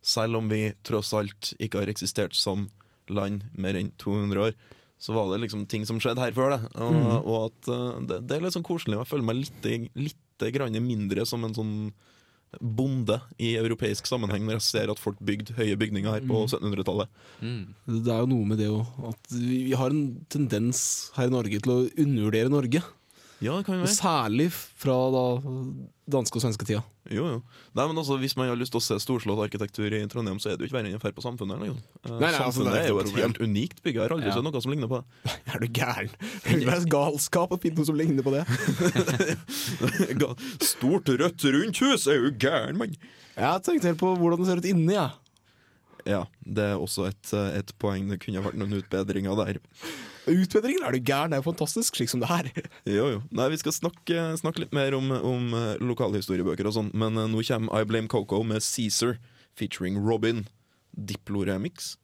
selv 0.00 0.38
om 0.40 0.50
vi 0.50 0.70
tross 0.86 1.12
alt 1.16 1.52
ikke 1.60 1.82
har 1.82 1.90
eksistert 1.92 2.36
som 2.38 2.68
land 3.10 3.42
mer 3.58 3.76
enn 3.78 3.90
200 4.00 4.44
år. 4.48 4.54
Så 5.00 5.14
var 5.16 5.30
det 5.32 5.40
liksom 5.42 5.64
ting 5.66 5.86
som 5.88 5.98
skjedde 6.00 6.20
her 6.20 6.36
før 6.36 6.54
det. 6.54 6.60
Og, 6.76 6.96
og 7.24 7.36
at 7.48 7.70
eh, 7.72 8.00
det, 8.08 8.20
det 8.28 8.36
er 8.36 8.44
litt 8.44 8.56
sånn 8.56 8.66
koselig. 8.66 8.98
Jeg 9.00 9.08
føler 9.08 9.26
meg 9.30 9.40
litt, 9.40 9.68
litt 9.96 10.46
grann 10.54 10.76
mindre 10.84 11.24
som 11.28 11.44
en 11.44 11.56
sånn 11.56 11.74
bonde 12.58 13.20
i 13.38 13.52
europeisk 13.60 14.08
sammenheng 14.10 14.42
når 14.42 14.56
jeg 14.58 14.66
ser 14.66 14.90
at 14.90 14.98
folk 14.98 15.20
bygde 15.22 15.54
høye 15.54 15.76
bygninger 15.78 16.10
her 16.10 16.24
på 16.26 16.40
1700-tallet. 16.48 17.12
Det 17.86 18.10
er 18.10 18.24
jo 18.24 18.30
noe 18.32 18.48
med 18.50 18.58
det 18.58 18.70
òg, 18.72 18.88
at 19.12 19.34
vi 19.36 19.60
vi 19.68 19.76
har 19.78 19.94
en 19.94 20.02
tendens 20.32 20.80
her 21.14 21.30
i 21.30 21.34
Norge 21.34 21.60
til 21.62 21.72
å 21.76 21.84
undervurdere 21.86 22.50
Norge. 22.50 22.82
Ja, 23.40 23.54
det 23.56 23.64
kan 23.66 23.78
jo 23.78 23.86
være. 23.86 23.96
særlig 23.96 24.50
fra 24.52 24.96
da 25.14 25.22
danske 26.10 26.36
og 26.36 26.42
svenske 26.44 26.66
tida. 26.68 26.82
Jo, 27.10 27.24
jo. 27.26 27.38
Nei, 27.74 27.86
men 27.88 27.96
altså, 27.98 28.18
Hvis 28.20 28.34
man 28.36 28.48
har 28.50 28.58
lyst 28.60 28.70
til 28.74 28.78
å 28.80 28.84
se 28.84 28.98
storslått 29.00 29.40
arkitektur 29.46 29.88
i 29.96 30.00
Trondheim, 30.10 30.36
så 30.42 30.50
er 30.52 30.58
det 30.58 30.66
jo 30.66 30.68
ikke 30.68 30.76
verre 30.76 30.90
enn 30.90 30.98
å 30.98 31.00
dra 31.02 31.10
på 31.16 31.24
Samfunnet. 31.24 31.62
Liksom. 31.62 31.78
Eh, 32.04 32.10
Nei, 32.10 32.18
nei, 32.20 32.28
altså, 32.28 32.42
samfunnet 32.60 32.72
det 32.74 32.80
er 32.80 32.84
er 32.84 32.92
jo 32.92 32.98
et 33.00 33.06
problem. 33.08 33.24
helt 33.24 33.40
unikt 33.48 33.80
bygg. 33.82 33.94
Jeg 33.96 34.02
har 34.04 34.14
aldri 34.16 34.28
Ja. 34.28 34.34
sett 34.36 34.44
noe 34.44 34.60
som 34.62 34.72
ligner 34.74 34.90
på 34.92 35.00
det. 35.00 35.06
Er 35.54 35.58
du 35.58 35.66
gæren? 35.80 36.12
Det 36.44 36.58
vil 36.58 36.66
være 36.68 36.90
galskap 36.92 37.50
å 37.56 37.60
finne 37.62 37.76
noe 37.80 37.88
som 37.88 37.96
ligner 37.96 38.22
på 38.22 38.34
det. 38.36 38.44
Stort 40.74 41.08
rødt 41.08 41.44
rundt 41.54 41.80
hus 41.82 42.06
er 42.06 42.20
jo 42.20 42.30
gæren, 42.36 42.76
mann! 42.78 42.94
Jeg 43.40 43.62
tenkte 43.64 43.88
helt 43.90 44.00
på 44.02 44.12
hvordan 44.20 44.42
det 44.42 44.46
ser 44.50 44.60
ut 44.60 44.68
inni, 44.70 44.94
jeg. 44.98 45.10
Ja, 46.08 46.22
det 46.44 46.64
er 46.74 46.78
også 46.80 47.06
et, 47.10 47.32
eh, 47.36 47.58
et 47.60 47.72
poeng. 47.78 48.08
Det 48.10 48.20
kunne 48.22 48.42
vært 48.44 48.56
noen 48.60 48.78
utbedringer 48.80 49.36
der. 49.36 49.58
Utbedringer, 50.28 50.84
er 50.84 50.92
du 50.92 51.00
gæren? 51.00 51.32
Det 51.32 51.38
er 51.38 51.42
jo 51.42 51.48
fantastisk, 51.48 51.96
slik 51.96 52.10
som 52.12 52.20
det 52.20 52.30
er. 52.30 52.50
Jo, 52.98 53.06
jo. 53.14 53.20
Nei, 53.32 53.48
Vi 53.54 53.60
skal 53.62 53.72
snakke, 53.72 54.24
snakke 54.40 54.64
litt 54.64 54.74
mer 54.76 54.94
om, 54.98 55.10
om 55.10 55.54
eh, 55.56 55.80
lokalhistoriebøker 55.80 56.68
og 56.68 56.76
sånn, 56.76 56.90
men 56.92 57.16
eh, 57.16 57.28
nå 57.30 57.44
kommer 57.46 57.80
I 57.80 57.88
Blame 57.88 58.10
Coco 58.10 58.42
med 58.44 58.64
Caesar 58.64 59.16
featuring 59.56 59.98
Robin. 60.00 60.46
Diplo-remix. 60.96 61.96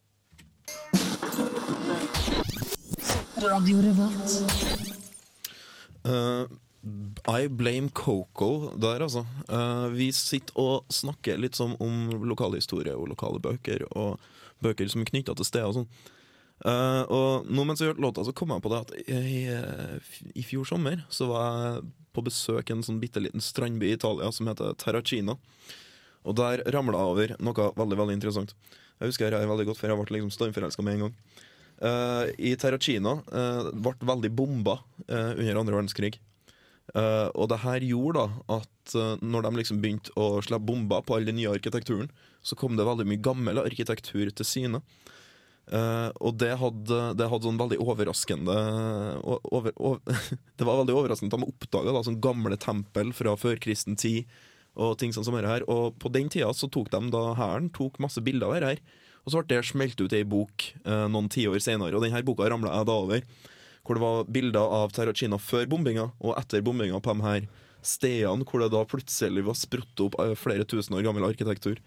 Uh, 6.06 6.46
I 7.28 7.48
blame 7.48 7.90
Coco 7.90 8.70
der, 8.78 9.02
altså. 9.02 9.26
Uh, 9.50 9.88
vi 9.92 10.12
sitter 10.14 10.56
og 10.60 10.92
snakker 10.92 11.40
litt 11.40 11.58
sånn 11.58 11.74
om 11.82 12.22
lokalhistorie 12.30 12.94
og 12.96 13.10
lokale 13.10 13.42
bøker, 13.42 13.84
og 13.92 14.22
bøker 14.64 14.88
som 14.88 15.02
er 15.02 15.10
knytta 15.10 15.34
til 15.36 15.48
steder 15.48 15.68
og 15.68 15.80
sånn. 15.80 15.90
Uh, 16.64 17.02
og 17.12 17.48
nå 17.52 17.66
mens 17.68 17.82
jeg 17.82 17.92
hørte 17.92 18.02
låta, 18.02 18.24
så 18.24 18.32
kom 18.36 18.54
jeg 18.54 18.64
på 18.64 18.72
det 18.72 18.78
at 18.80 18.92
i, 19.12 19.42
i 20.32 20.44
fjor 20.46 20.64
sommer 20.68 21.02
så 21.12 21.28
var 21.28 21.58
jeg 21.60 21.82
på 22.16 22.24
besøk 22.24 22.70
i 22.70 22.76
en 22.76 22.84
sånn 22.86 23.00
bitte 23.02 23.20
liten 23.20 23.44
strandby 23.44 23.90
i 23.90 23.96
Italia 23.98 24.30
som 24.32 24.48
heter 24.48 24.76
Terracina. 24.80 25.36
Og 26.26 26.38
der 26.38 26.64
ramla 26.74 27.02
jeg 27.02 27.12
over 27.12 27.34
noe 27.44 27.72
veldig 27.76 27.98
veldig 28.00 28.16
interessant. 28.16 28.54
Jeg 28.96 29.12
husker 29.12 29.34
jeg 29.34 29.50
veldig 29.50 29.66
godt, 29.68 29.78
for 29.80 29.92
jeg 29.92 30.00
ble 30.00 30.16
liksom 30.16 30.32
stormforelska 30.34 30.84
med 30.84 30.96
en 30.96 31.04
gang. 31.06 31.18
Uh, 31.76 32.24
I 32.40 32.54
Terracina 32.56 33.18
uh, 33.20 33.68
ble 33.76 34.08
veldig 34.08 34.32
bomba 34.32 34.78
uh, 34.80 35.36
under 35.36 35.60
andre 35.60 35.76
verdenskrig. 35.76 36.16
Uh, 36.94 37.28
og 37.34 37.50
det 37.50 37.60
her 37.64 37.84
gjorde 37.84 38.22
da 38.22 38.56
at 38.60 38.94
uh, 38.96 39.18
når 39.20 39.44
de 39.44 39.58
liksom 39.58 39.82
begynte 39.82 40.14
å 40.16 40.38
slippe 40.44 40.68
bomber 40.70 41.02
på 41.04 41.16
all 41.16 41.28
den 41.28 41.36
nye 41.36 41.52
arkitekturen, 41.52 42.08
så 42.46 42.56
kom 42.58 42.78
det 42.78 42.86
veldig 42.86 43.06
mye 43.10 43.22
gammel 43.22 43.60
arkitektur 43.60 44.30
til 44.30 44.48
syne. 44.48 44.80
Uh, 45.66 46.12
og 46.22 46.36
det 46.38 46.52
hadde, 46.60 46.98
det 47.18 47.26
hadde 47.26 47.48
sånn 47.48 47.58
veldig 47.58 47.80
overraskende 47.82 48.54
over, 49.26 49.72
over, 49.74 50.20
Det 50.58 50.66
var 50.66 50.78
veldig 50.78 50.94
overraskende 50.94 51.34
at 51.34 51.42
de 51.42 51.50
oppdaga 51.50 52.04
sånn 52.06 52.20
gamle 52.22 52.58
tempel 52.62 53.10
fra 53.16 53.34
førkristen 53.40 53.98
tid. 53.98 54.30
Og 54.76 54.94
ting 55.00 55.14
sånn 55.14 55.24
som 55.24 55.32
dette 55.32 55.48
her 55.48 55.62
Og 55.72 55.94
på 55.96 56.10
den 56.12 56.28
tida 56.28 56.50
så 56.52 56.68
tok 56.68 56.90
de 56.92 56.98
da 57.08 57.30
hæren 57.38 57.70
tok 57.72 57.96
masse 58.02 58.20
bilder 58.20 58.50
av 58.50 58.56
dette 58.58 58.72
her. 58.74 58.82
Og 59.24 59.32
så 59.32 59.42
ble 59.42 59.56
det 59.56 59.66
smelt 59.66 59.98
ut 59.98 60.12
i 60.12 60.20
ei 60.20 60.26
bok 60.28 60.68
noen 60.86 61.30
tiår 61.32 61.58
senere, 61.64 61.96
og 61.96 62.04
denne 62.04 62.20
boka 62.22 62.46
ramla 62.46 62.76
jeg 62.76 62.86
da 62.86 62.98
over 63.02 63.24
hvor 63.86 63.98
det 63.98 64.02
var 64.02 64.28
bilder 64.34 64.74
av 64.82 64.92
Terracina 64.94 65.38
før 65.38 65.66
bombinga 65.70 66.08
og 66.18 66.34
etter 66.40 66.62
bombinga 66.66 66.98
på 67.02 67.14
de 67.14 67.26
her 67.26 67.48
stedene 67.86 68.46
hvor 68.46 68.62
det 68.62 68.72
da 68.74 68.82
plutselig 68.88 69.44
var 69.46 69.58
sprutt 69.58 70.02
opp 70.02 70.18
flere 70.40 70.66
tusen 70.66 70.96
år 70.98 71.06
gammel 71.06 71.26
arkitektur. 71.28 71.78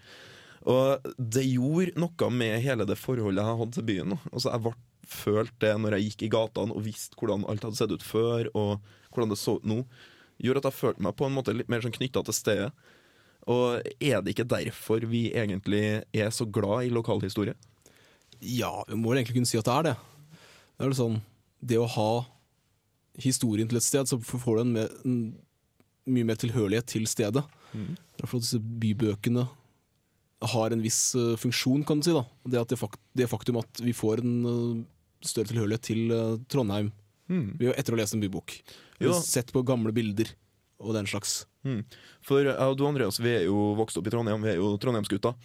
Og 0.68 1.10
det 1.16 1.46
gjorde 1.46 2.00
noe 2.00 2.30
med 2.34 2.60
hele 2.60 2.84
det 2.88 2.98
forholdet 3.00 3.44
jeg 3.44 3.60
hadde 3.62 3.76
til 3.78 3.86
byen. 3.88 4.16
Altså 4.30 4.52
Jeg 4.52 4.64
ble 4.66 4.74
følt 5.10 5.54
det 5.62 5.72
når 5.80 5.96
jeg 5.96 6.10
gikk 6.10 6.24
i 6.26 6.32
gatene 6.36 6.76
og 6.76 6.84
visste 6.84 7.18
hvordan 7.18 7.46
alt 7.50 7.64
hadde 7.66 7.78
sett 7.78 7.94
ut 7.94 8.04
før, 8.04 8.50
og 8.54 8.80
hvordan 9.10 9.32
det 9.32 9.40
så 9.40 9.56
ut 9.58 9.66
nå. 9.66 9.82
Gjorde 10.40 10.62
at 10.62 10.70
jeg 10.70 10.78
følte 10.78 11.04
meg 11.04 11.16
på 11.16 11.26
en 11.26 11.36
måte 11.36 11.54
litt 11.56 11.70
mer 11.72 11.82
sånn 11.84 11.96
knytta 11.96 12.22
til 12.26 12.36
stedet. 12.36 12.70
Og 13.50 13.80
er 14.04 14.20
det 14.20 14.34
ikke 14.34 14.48
derfor 14.48 15.04
vi 15.08 15.30
egentlig 15.32 16.02
er 16.12 16.30
så 16.34 16.44
glad 16.44 16.86
i 16.86 16.92
lokalhistorie? 16.92 17.56
Ja, 18.40 18.72
vi 18.88 18.96
må 19.00 19.14
egentlig 19.14 19.36
kunne 19.38 19.48
si 19.48 19.58
at 19.60 19.68
det 19.68 19.76
er 19.76 19.88
det. 19.90 19.96
Det 20.76 20.86
er 20.86 20.92
det 20.92 21.00
sånn 21.00 21.20
det 21.60 21.76
å 21.76 21.88
ha 21.92 22.10
historien 23.20 23.68
til 23.68 23.76
et 23.80 23.84
sted, 23.84 24.08
så 24.08 24.16
får 24.20 24.56
du 24.56 24.60
en, 24.62 24.74
mer, 24.76 24.92
en 25.04 25.16
mye 26.08 26.28
mer 26.28 26.38
tilhørighet 26.40 26.88
til 26.88 27.04
stedet. 27.10 27.42
Mm. 27.76 27.98
Derfor 28.20 28.40
disse 28.40 28.60
bybøkene 28.60 29.44
har 30.40 30.72
en 30.72 30.82
viss 30.82 31.14
uh, 31.18 31.36
funksjon, 31.36 31.84
kan 31.84 32.00
du 32.00 32.08
si. 32.08 32.16
da. 32.16 32.24
Det, 32.44 32.64
det, 32.72 32.80
fakt, 32.80 33.00
det, 33.16 33.28
faktum 33.30 33.60
at 33.60 33.82
vi 33.84 33.94
får 33.96 34.22
en 34.24 34.36
uh, 34.46 34.82
større 35.24 35.52
tilhørighet 35.52 35.84
til 35.84 36.14
uh, 36.14 36.38
Trondheim 36.50 36.92
mm. 37.28 37.58
etter 37.74 37.92
å 37.92 37.98
ha 37.98 38.02
lest 38.02 38.16
en 38.16 38.24
bybok. 38.24 38.56
Ja. 39.00 39.16
Sett 39.24 39.52
på 39.52 39.64
gamle 39.66 39.92
bilder 39.96 40.32
og 40.80 40.94
den 40.96 41.08
slags. 41.08 41.42
Mm. 41.66 41.82
For 42.24 42.46
jeg 42.46 42.56
og 42.56 42.78
du 42.80 42.86
Andreas, 42.88 43.20
vi 43.20 43.34
er 43.34 43.44
jo 43.48 43.74
vokst 43.78 44.00
opp 44.00 44.08
i 44.08 44.14
Trondheim, 44.14 44.40
vi 44.44 44.54
er 44.54 44.62
jo 44.62 44.72
trondheimsgutter. 44.80 45.36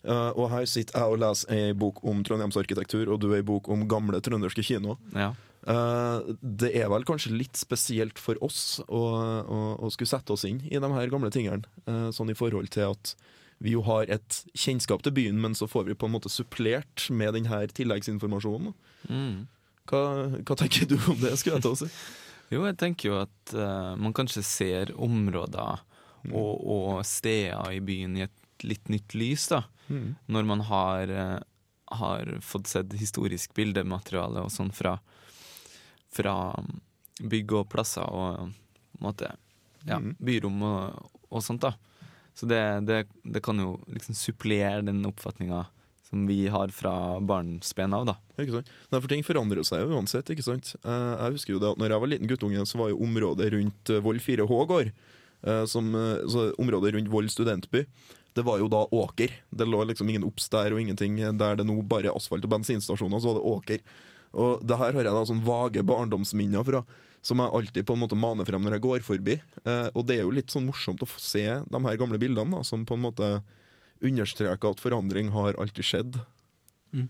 Uh, 0.00 0.32
og 0.32 0.48
her 0.48 0.64
sitter 0.70 0.96
jeg 0.96 1.12
og 1.12 1.20
leser 1.20 1.52
ei 1.52 1.76
bok 1.76 2.00
om 2.08 2.22
trondheimsarkitektur, 2.24 3.10
og 3.12 3.20
du 3.20 3.30
ei 3.36 3.44
bok 3.46 3.68
om 3.72 3.84
gamle 3.90 4.18
trønderske 4.24 4.64
kino. 4.66 4.96
Ja. 5.14 5.34
Uh, 5.60 6.32
det 6.40 6.72
er 6.80 6.88
vel 6.88 7.04
kanskje 7.04 7.34
litt 7.36 7.58
spesielt 7.60 8.18
for 8.18 8.38
oss 8.44 8.80
å, 8.88 9.02
å, 9.44 9.58
å 9.76 9.90
skulle 9.92 10.08
sette 10.08 10.32
oss 10.32 10.46
inn 10.48 10.62
i 10.70 10.80
de 10.80 10.92
her 10.94 11.12
gamle 11.12 11.30
tingene. 11.34 11.68
Uh, 11.84 12.08
sånn 12.16 12.32
i 12.32 12.38
forhold 12.38 12.72
til 12.72 12.88
at 12.94 13.14
vi 13.60 13.74
jo 13.74 13.84
har 13.86 14.08
et 14.12 14.40
kjennskap 14.56 15.04
til 15.04 15.14
byen, 15.16 15.40
men 15.40 15.54
så 15.56 15.68
får 15.68 15.86
vi 15.90 15.96
på 15.98 16.08
en 16.08 16.14
måte 16.14 16.32
supplert 16.32 17.06
med 17.12 17.36
denne 17.36 17.60
tilleggsinformasjonen. 17.76 18.72
Mm. 19.10 19.36
Hva, 19.90 20.02
hva, 20.40 20.56
tenker 20.56 20.88
du 20.88 20.96
om 20.98 21.18
det? 21.20 21.34
skulle 21.36 21.58
jeg 21.58 21.66
ta 21.66 21.74
å 21.74 21.80
si? 21.80 21.90
jo, 22.54 22.64
jeg 22.64 22.78
tenker 22.80 23.10
jo 23.10 23.20
at 23.20 23.54
uh, 23.56 23.92
man 24.00 24.16
kanskje 24.16 24.44
ser 24.46 24.94
områder 24.96 25.84
mm. 26.24 26.32
og, 26.32 26.52
og, 26.56 26.90
steder 27.08 27.76
i 27.76 27.84
byen 27.84 28.16
i 28.18 28.26
et 28.26 28.64
litt 28.64 28.90
nytt 28.92 29.16
lys, 29.16 29.46
da. 29.52 29.62
Mm. 29.88 30.14
Når 30.30 30.48
man 30.48 30.64
har, 30.68 31.12
har 32.00 32.34
fått 32.44 32.68
sett 32.70 32.92
historisk 33.00 33.54
bildemateriale 33.56 34.44
og 34.44 34.52
sånn 34.54 34.72
fra 34.76 34.98
fra 36.10 36.34
bygg 37.20 37.54
og 37.54 37.68
plasser 37.70 38.06
og 38.06 38.50
måte, 39.02 39.32
ja, 39.86 40.00
mm. 40.00 40.16
byrom 40.20 40.62
og, 40.66 41.10
og, 41.30 41.42
sånt. 41.44 41.64
da. 41.64 41.74
Så 42.38 42.48
det, 42.48 42.62
det, 42.88 43.04
det, 43.24 43.42
kan 43.44 43.58
jo 43.60 43.74
liksom 43.90 44.16
supplere 44.16 44.82
den 44.86 45.02
oppfatninga 45.08 45.64
som 46.10 46.26
vi 46.26 46.48
har 46.50 46.72
fra 46.74 47.20
barnsben 47.22 47.94
av. 47.94 48.06
da. 48.08 48.16
Ikke 48.40 48.58
sant? 48.58 48.70
Nei, 48.90 49.00
for 49.00 49.10
ting 49.12 49.24
forandrer 49.26 49.66
seg 49.66 49.84
jo 49.84 49.98
uansett. 49.98 50.30
ikke 50.32 50.46
sant? 50.46 50.72
Eh, 50.82 51.10
jeg 51.14 51.36
husker 51.36 51.54
jo 51.54 51.62
det 51.62 51.74
at 51.74 51.82
når 51.82 51.94
jeg 51.94 52.04
var 52.04 52.12
liten 52.14 52.30
guttunge, 52.30 52.64
så 52.66 52.80
var 52.80 52.92
jo 52.92 53.02
området 53.06 53.50
rundt 53.54 53.92
Vold 53.92 54.06
Voll 54.08 54.24
4H 54.24 54.62
gård, 54.72 54.94
Som, 55.70 55.94
så 56.28 56.50
området 56.60 56.90
rundt 56.92 57.08
Voll 57.08 57.30
studentby, 57.32 57.86
det 58.36 58.42
var 58.46 58.60
jo 58.60 58.68
da 58.70 58.84
åker. 58.94 59.32
Det 59.50 59.66
lå 59.66 59.82
liksom 59.88 60.10
ingen 60.10 60.26
obs 60.26 60.48
der 60.52 60.74
og 60.74 60.80
ingenting 60.80 61.16
der 61.38 61.56
det 61.58 61.66
nå 61.66 61.80
bare 61.82 62.12
asfalt 62.12 62.44
og 62.46 62.52
bensinstasjoner, 62.52 63.22
så 63.22 63.32
var 63.32 63.38
det 63.38 63.48
åker. 63.54 63.84
Og 64.38 64.62
det 64.62 64.78
her 64.78 64.94
har 64.94 65.08
jeg 65.08 65.16
da 65.16 65.22
sånn 65.26 65.42
vage 65.46 65.82
barndomsminner 65.86 66.66
fra, 66.66 66.84
som 67.22 67.40
jeg 67.42 67.52
alltid 67.56 67.86
på 67.86 67.96
en 67.96 68.02
måte 68.02 68.18
maner 68.18 68.48
frem 68.48 68.64
når 68.64 68.78
jeg 68.78 68.84
går 68.86 69.04
forbi. 69.04 69.36
Eh, 69.64 69.88
og 69.92 70.06
det 70.08 70.18
er 70.18 70.24
jo 70.24 70.34
litt 70.34 70.52
sånn 70.52 70.68
morsomt 70.68 71.02
å 71.04 71.08
få 71.08 71.20
se 71.22 71.44
de 71.44 71.82
her 71.86 71.98
gamle 72.00 72.20
bildene, 72.20 72.56
da, 72.56 72.64
som 72.66 72.86
på 72.88 72.96
en 72.96 73.04
måte 73.04 73.30
understreker 74.00 74.72
at 74.72 74.80
forandring 74.80 75.32
har 75.34 75.58
alltid 75.60 75.86
skjedd. 75.86 76.20
Mm. 76.96 77.08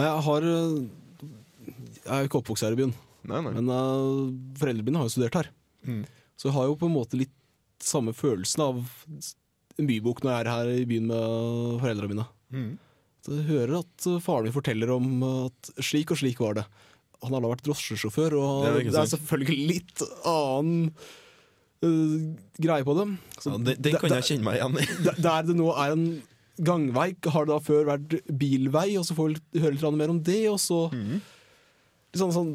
Jeg 0.00 0.22
har 0.26 0.46
Jeg 0.46 2.08
er 2.08 2.22
jo 2.22 2.30
ikke 2.30 2.40
oppvokst 2.40 2.64
her 2.64 2.74
i 2.74 2.78
byen, 2.80 2.94
nei, 3.28 3.42
nei. 3.44 3.52
men 3.52 3.68
uh, 3.68 4.32
foreldrene 4.58 4.86
mine 4.86 5.02
har 5.02 5.06
jo 5.06 5.12
studert 5.12 5.36
her. 5.36 5.50
Mm. 5.84 6.06
Så 6.40 6.48
jeg 6.48 6.56
har 6.56 6.70
jo 6.70 6.78
på 6.80 6.88
en 6.88 6.96
måte 6.96 7.20
litt 7.20 7.36
samme 7.84 8.14
følelsen 8.16 8.64
av 8.64 8.80
en 9.80 9.88
bybok 9.88 10.22
når 10.24 10.32
jeg 10.32 10.40
er 10.40 10.50
her 10.50 10.70
i 10.72 10.86
byen 10.88 11.10
med 11.10 11.82
foreldrene 11.82 12.14
mine. 12.14 12.26
Mm. 12.50 12.70
Så 13.20 13.36
jeg 13.36 13.48
hører 13.50 13.74
at 13.82 14.08
faren 14.24 14.48
min 14.48 14.56
forteller 14.56 14.92
om 14.94 15.10
at 15.28 15.72
slik 15.84 16.14
og 16.14 16.20
slik 16.22 16.40
var 16.40 16.56
det. 16.56 16.64
Han 17.24 17.36
har 17.36 17.44
da 17.44 17.52
vært 17.52 17.64
drosjesjåfør, 17.66 18.36
og 18.40 18.52
det 18.64 18.70
er, 18.70 18.90
det 18.90 19.00
er 19.02 19.10
selvfølgelig 19.14 19.58
litt 19.68 20.04
annen 20.28 20.90
uh, 21.84 22.14
greie 22.60 22.86
på 22.86 22.96
det. 23.00 23.08
Så 23.38 23.54
ja, 23.54 23.62
det, 23.68 23.76
det 23.84 23.96
kan 24.00 24.16
jeg 24.18 24.28
kjenne 24.30 24.48
meg 24.48 24.60
igjen 24.60 24.80
i. 24.80 24.86
der 25.26 25.48
det 25.48 25.58
nå 25.58 25.72
er 25.74 25.96
en 25.96 26.06
gangvei, 26.60 27.10
har 27.32 27.48
det 27.48 27.54
da 27.54 27.60
før 27.64 27.92
vært 27.94 28.16
bilvei, 28.40 28.88
og 29.00 29.06
så 29.08 29.16
får 29.16 29.34
vi 29.34 29.62
høre 29.64 29.76
litt 29.76 30.00
mer 30.00 30.16
om 30.16 30.24
det. 30.30 30.42
og 30.52 30.58
så... 30.62 30.86
Mm 30.94 31.20
sånn, 32.18 32.32
sånn, 32.34 32.50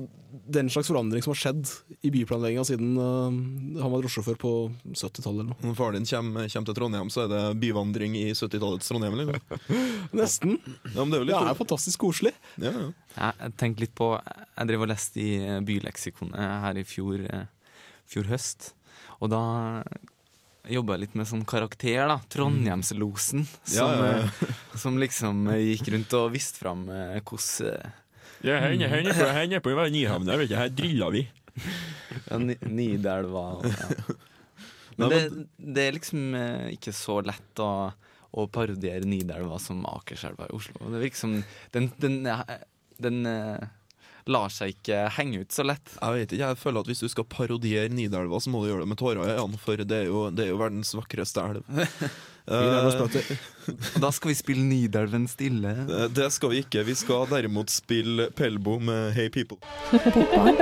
den 0.52 0.70
slags 0.72 0.90
forandring 0.92 1.24
som 1.24 1.32
har 1.32 1.40
skjedd 1.40 1.70
i 2.06 2.12
byplanlegginga 2.14 2.66
siden 2.68 2.96
uh, 3.00 3.30
han 3.82 3.94
var 3.94 4.04
drosjesjåfør 4.04 4.40
på 4.42 4.54
70-tallet. 4.92 5.54
Når 5.64 5.78
faren 5.78 6.00
din 6.00 6.10
kommer, 6.10 6.50
kommer, 6.52 6.70
til 6.70 6.78
Trondheim, 6.80 7.12
så 7.14 7.26
er 7.26 7.32
det 7.32 7.44
byvandring 7.64 8.18
i 8.20 8.26
70-tallets 8.34 8.92
Trondheim? 8.92 9.16
Eller? 9.16 9.40
Nesten. 10.20 10.58
Ja, 10.92 11.04
men 11.04 11.14
det 11.14 11.20
er 11.20 11.24
jo 11.24 11.30
litt 11.30 11.38
det 11.38 11.54
er 11.54 11.62
fantastisk 11.62 12.04
koselig. 12.04 12.36
Ja, 12.60 12.74
ja. 12.74 12.90
Jeg 13.16 13.56
tenkte 13.62 13.86
litt 13.86 13.96
på 13.96 14.12
Jeg 14.56 14.70
drev 14.72 14.86
og 14.86 14.92
leste 14.92 15.22
i 15.22 15.30
eh, 15.44 15.62
byleksikonet 15.66 16.40
her 16.66 16.80
i 16.80 16.86
fjor, 16.88 17.26
eh, 17.28 17.74
fjor 18.08 18.30
høst, 18.32 18.72
og 19.20 19.32
da 19.34 19.42
jobba 20.72 20.98
litt 20.98 21.14
med 21.18 21.28
sånn 21.30 21.44
karakter, 21.46 22.08
da. 22.10 22.18
Trondheimslosen. 22.32 23.44
Som, 23.70 23.92
ja, 24.02 24.24
ja, 24.24 24.54
som 24.82 24.98
liksom 25.02 25.46
gikk 25.54 25.92
rundt 25.94 26.16
og 26.18 26.32
viste 26.34 26.64
fram 26.64 26.88
hvordan 26.88 27.94
ja, 28.46 28.60
henne, 28.62 28.88
henne 28.90 29.14
på, 29.14 29.26
henne 29.26 29.60
på 29.64 29.74
Nyhamna, 29.94 30.38
vet 30.38 30.52
du, 30.52 30.56
her 30.60 30.72
drilla 30.74 31.12
vi. 31.14 31.28
Ja, 32.30 32.38
Nidelva 32.40 33.42
ja. 33.66 33.88
Men 34.96 35.12
det, 35.12 35.20
det, 35.58 35.82
er 35.82 35.96
liksom 35.98 36.36
eh, 36.38 36.68
ikke 36.76 36.94
så 36.96 37.18
lett 37.26 37.60
å, 37.60 37.90
å 38.32 38.46
parodiere 38.52 39.08
Nidelva 39.08 39.58
som 39.60 39.82
Akerselva 39.90 40.48
i 40.48 40.56
Oslo. 40.56 40.88
Det 40.94 41.02
virker 41.02 41.20
som 41.20 41.34
den, 41.76 41.90
den, 42.00 42.22
den 43.04 43.28
uh, 43.28 43.66
lar 44.32 44.50
seg 44.54 44.74
ikke 44.74 45.06
henge 45.18 45.44
ut 45.44 45.54
så 45.54 45.66
lett. 45.66 45.98
Jeg 46.00 46.16
vet 46.16 46.32
ikke, 46.34 46.48
jeg 46.48 46.58
føler 46.62 46.80
at 46.82 46.88
Hvis 46.90 47.04
du 47.04 47.10
skal 47.12 47.28
parodiere 47.30 47.92
Nidelva, 47.94 48.40
så 48.42 48.50
må 48.54 48.64
du 48.64 48.72
gjøre 48.72 48.86
det 48.86 48.92
med 48.94 49.00
tårer 49.02 49.22
i 49.22 49.36
øynene, 49.36 49.60
for 49.62 49.82
det 49.82 50.00
er, 50.04 50.08
jo, 50.10 50.30
det 50.34 50.48
er 50.48 50.54
jo 50.54 50.62
verdens 50.62 50.96
vakreste 50.98 51.44
elv. 51.46 51.62
Og 52.46 54.02
da 54.04 54.12
skal 54.14 54.30
vi 54.30 54.36
spille 54.38 54.62
Nidelven 54.62 55.26
stille. 55.30 55.72
Eh, 55.82 56.06
det 56.14 56.28
skal 56.36 56.52
vi 56.54 56.62
ikke. 56.62 56.84
Vi 56.86 56.94
skal 56.98 57.26
derimot 57.32 57.74
spille 57.74 58.30
Pelbo 58.38 58.78
med 58.78 59.16
Hey 59.18 59.32
People. 59.34 59.58
Bokbarn. 60.14 60.56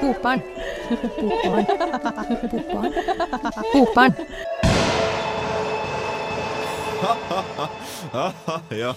Bokbarn. 0.00 0.42
Bokbarn. 2.54 2.94
Bokbarn. 3.74 4.14
ja, 8.70 8.94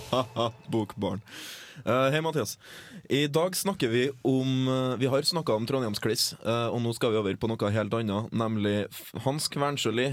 bokbarn. 0.70 1.22
Uh, 1.86 2.12
Hei, 2.12 2.22
Mathias. 2.22 2.58
I 3.10 3.28
dag 3.28 3.56
snakker 3.56 3.88
vi 3.88 4.12
om 4.22 4.68
uh, 4.68 4.96
Vi 4.96 5.06
har 5.06 5.22
snakka 5.22 5.54
om 5.54 5.66
Trondheimskliss, 5.68 6.36
uh, 6.46 6.70
og 6.70 6.82
nå 6.84 6.94
skal 6.94 7.14
vi 7.14 7.20
over 7.20 7.40
på 7.40 7.50
noe 7.50 7.72
helt 7.74 7.96
annet. 7.98 8.30
Nemlig 8.32 8.76
Hans 9.26 9.50
Kvernsjøli 9.52 10.06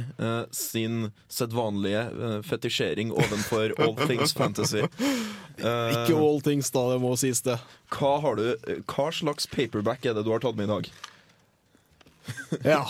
sin 0.57 1.11
sedvanlige 1.29 2.41
fetisjering 2.49 3.13
ovenfor 3.13 3.75
All 3.83 3.95
Things 4.01 4.35
Fantasy. 4.37 4.83
Ikke 5.61 6.17
All 6.17 6.43
Things, 6.45 6.73
da. 6.73 6.87
Det 6.95 6.99
må 7.05 7.15
sies, 7.21 7.45
det. 7.47 7.59
Hva, 7.93 8.17
har 8.25 8.41
du, 8.41 8.45
hva 8.91 9.09
slags 9.15 9.49
paperback 9.51 10.07
er 10.07 10.17
det 10.17 10.25
du 10.27 10.33
har 10.33 10.43
tatt 10.43 10.59
med 10.59 10.71
i 10.71 10.75
dag? 10.75 10.93
ja. 12.65 12.85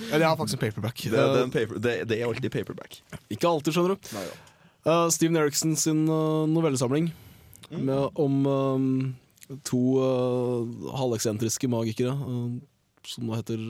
Jeg 0.00 0.24
har 0.24 0.36
faktisk 0.38 0.56
en 0.56 0.62
paperback. 0.64 1.02
Det, 1.04 1.12
det, 1.12 1.24
er, 1.24 1.42
en 1.44 1.52
paper, 1.52 1.80
det, 1.82 1.96
det 2.08 2.20
er, 2.20 2.28
alltid 2.28 2.52
paperback. 2.54 3.02
Ikke 3.28 3.50
alltid, 3.50 3.76
skjønner 3.76 3.96
du. 3.96 4.14
Nei, 4.16 4.28
ja. 4.30 5.02
Steven 5.12 5.36
Eriksen 5.36 5.74
sin 5.76 6.06
novellesamling. 6.08 7.10
Med, 7.70 8.10
om 8.18 8.46
um, 8.46 8.90
to 9.66 9.80
uh, 10.02 10.92
halveksentriske 10.98 11.70
magikere 11.70 12.14
uh, 12.18 12.58
som 13.06 13.26
nå 13.26 13.38
heter 13.38 13.62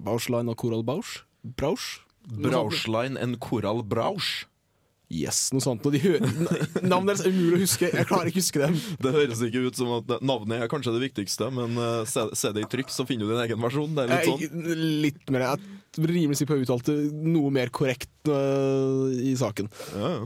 Bauschlein 0.00 0.48
og 0.48 0.58
Coral 0.60 0.84
Bausch. 0.86 1.22
Brausch? 1.44 2.00
Brauschlein 2.24 3.18
and 3.20 3.40
Coral 3.44 3.82
Brausch. 3.84 4.46
Yes, 5.12 5.50
noe 5.52 5.62
sånt. 5.62 5.84
Og 5.84 5.92
de 5.94 6.00
hører, 6.00 6.24
navnet 6.82 7.12
deres 7.12 7.26
er 7.26 7.34
umulig 7.34 7.58
å 7.58 7.62
huske. 7.66 7.90
Jeg 7.92 8.08
klarer 8.08 8.30
ikke 8.30 8.40
å 8.40 8.42
huske 8.42 8.62
dem. 8.62 8.78
Det 9.04 9.12
høres 9.14 9.42
ikke 9.44 9.64
ut 9.66 9.78
som 9.78 9.92
at 9.98 10.14
navnet 10.24 10.64
er 10.64 10.70
kanskje 10.72 10.94
det 10.96 11.02
viktigste, 11.04 11.50
men 11.54 11.76
uh, 11.76 12.06
se, 12.08 12.24
se, 12.40 12.54
det 12.56 12.64
i 12.64 12.70
trykk, 12.72 12.90
så 12.90 13.06
finner 13.06 13.28
du 13.28 13.34
din 13.34 13.44
egen 13.44 13.60
versjon. 13.62 13.92
Det 13.94 14.06
er 14.06 14.14
litt 14.14 14.30
sånn. 14.32 14.80
Litt 15.04 15.34
mer. 15.34 15.46
Jeg 15.52 16.08
rimelig 16.08 16.40
sikker 16.40 16.54
på 16.54 16.58
å 16.58 16.64
uttalte 16.64 16.96
noe 17.12 17.52
mer 17.54 17.70
korrekt 17.74 18.10
uh, 18.32 19.12
i 19.12 19.36
saken. 19.38 19.70
Ja, 19.92 20.16
ja. 20.16 20.24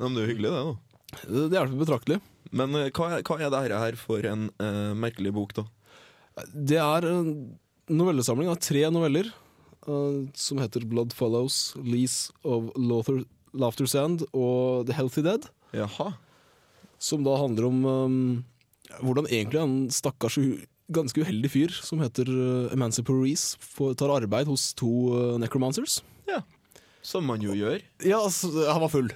Men 0.00 0.16
det 0.16 0.22
er 0.22 0.24
jo 0.24 0.32
hyggelig, 0.32 0.50
det. 0.50 0.64
da 0.64 0.93
det 1.26 1.56
hjelper 1.56 1.80
betraktelig. 1.80 2.20
Men 2.54 2.74
hva, 2.74 2.88
hva, 2.90 3.20
hva, 3.22 3.38
er 3.38 3.50
dette 3.50 3.80
her 3.82 3.98
for 3.98 4.26
en 4.28 4.48
uh, 4.62 4.92
merkelig 4.98 5.32
bok, 5.34 5.54
da? 5.56 5.64
Det 6.54 6.80
er 6.82 7.06
en 7.08 7.30
novellesamling 7.90 8.50
av 8.50 8.60
tre 8.62 8.84
noveller 8.92 9.30
uh, 9.88 10.24
som 10.38 10.60
heter 10.62 10.86
Blood 10.88 11.14
Follows, 11.16 11.74
Lease 11.82 12.32
of 12.42 12.70
Laughter, 12.78 13.22
Laughter 13.54 13.88
Sand 13.90 14.26
og 14.32 14.86
The 14.88 14.96
Healthy 14.96 15.24
Dead. 15.26 15.48
Jaha. 15.74 16.12
Som 17.02 17.24
da 17.26 17.36
handler 17.38 17.68
om 17.68 17.84
um, 17.84 18.22
hvordan 19.02 19.28
egentlig 19.28 19.60
en 19.60 19.76
stakkars 19.92 20.38
ganske 20.94 21.22
uheldig 21.24 21.50
fyr 21.52 21.74
som 21.74 22.02
heter 22.04 22.28
uh, 22.28 22.72
Emancipor 22.74 23.22
Reece, 23.22 23.58
tar 23.98 24.12
arbeid 24.14 24.48
hos 24.50 24.72
to 24.76 24.90
uh, 25.14 25.34
necromancers. 25.40 26.02
Ja, 26.28 26.42
Som 27.04 27.26
man 27.28 27.42
jo 27.44 27.52
gjør. 27.56 27.82
Ja, 28.04 28.22
altså, 28.22 28.48
han 28.70 28.80
var 28.80 28.92
full. 28.92 29.12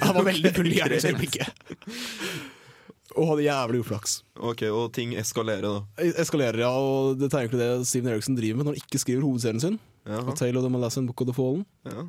Han 0.00 0.16
var 0.18 0.26
veldig 0.30 0.54
full 0.56 0.70
i 0.72 0.80
øyeblikket. 0.82 1.50
Og 3.18 3.26
hadde 3.32 3.42
jævlig 3.42 3.82
uflaks. 3.82 4.20
Ok, 4.38 4.62
Og 4.70 4.92
ting 4.94 5.16
eskalerer, 5.18 5.66
da? 5.66 6.10
Eskalerer, 6.22 6.62
ja. 6.62 6.70
Og 6.70 7.18
det 7.18 7.32
er 7.32 7.42
egentlig 7.42 7.62
det 7.62 7.86
Steven 7.90 8.12
Eriksen 8.12 8.38
driver 8.38 8.60
med 8.60 8.68
når 8.68 8.76
han 8.76 8.82
ikke 8.84 9.02
skriver 9.02 9.26
hovedserien 9.26 9.62
sin. 9.62 9.78
A 10.06 10.34
Tale 10.38 10.58
of 10.58 10.64
the 10.64 10.70
Malassin 10.70 11.06
Book 11.08 11.20
of 11.20 11.30
the 11.30 11.34
Fallen. 11.34 11.64
Ja. 11.84 12.06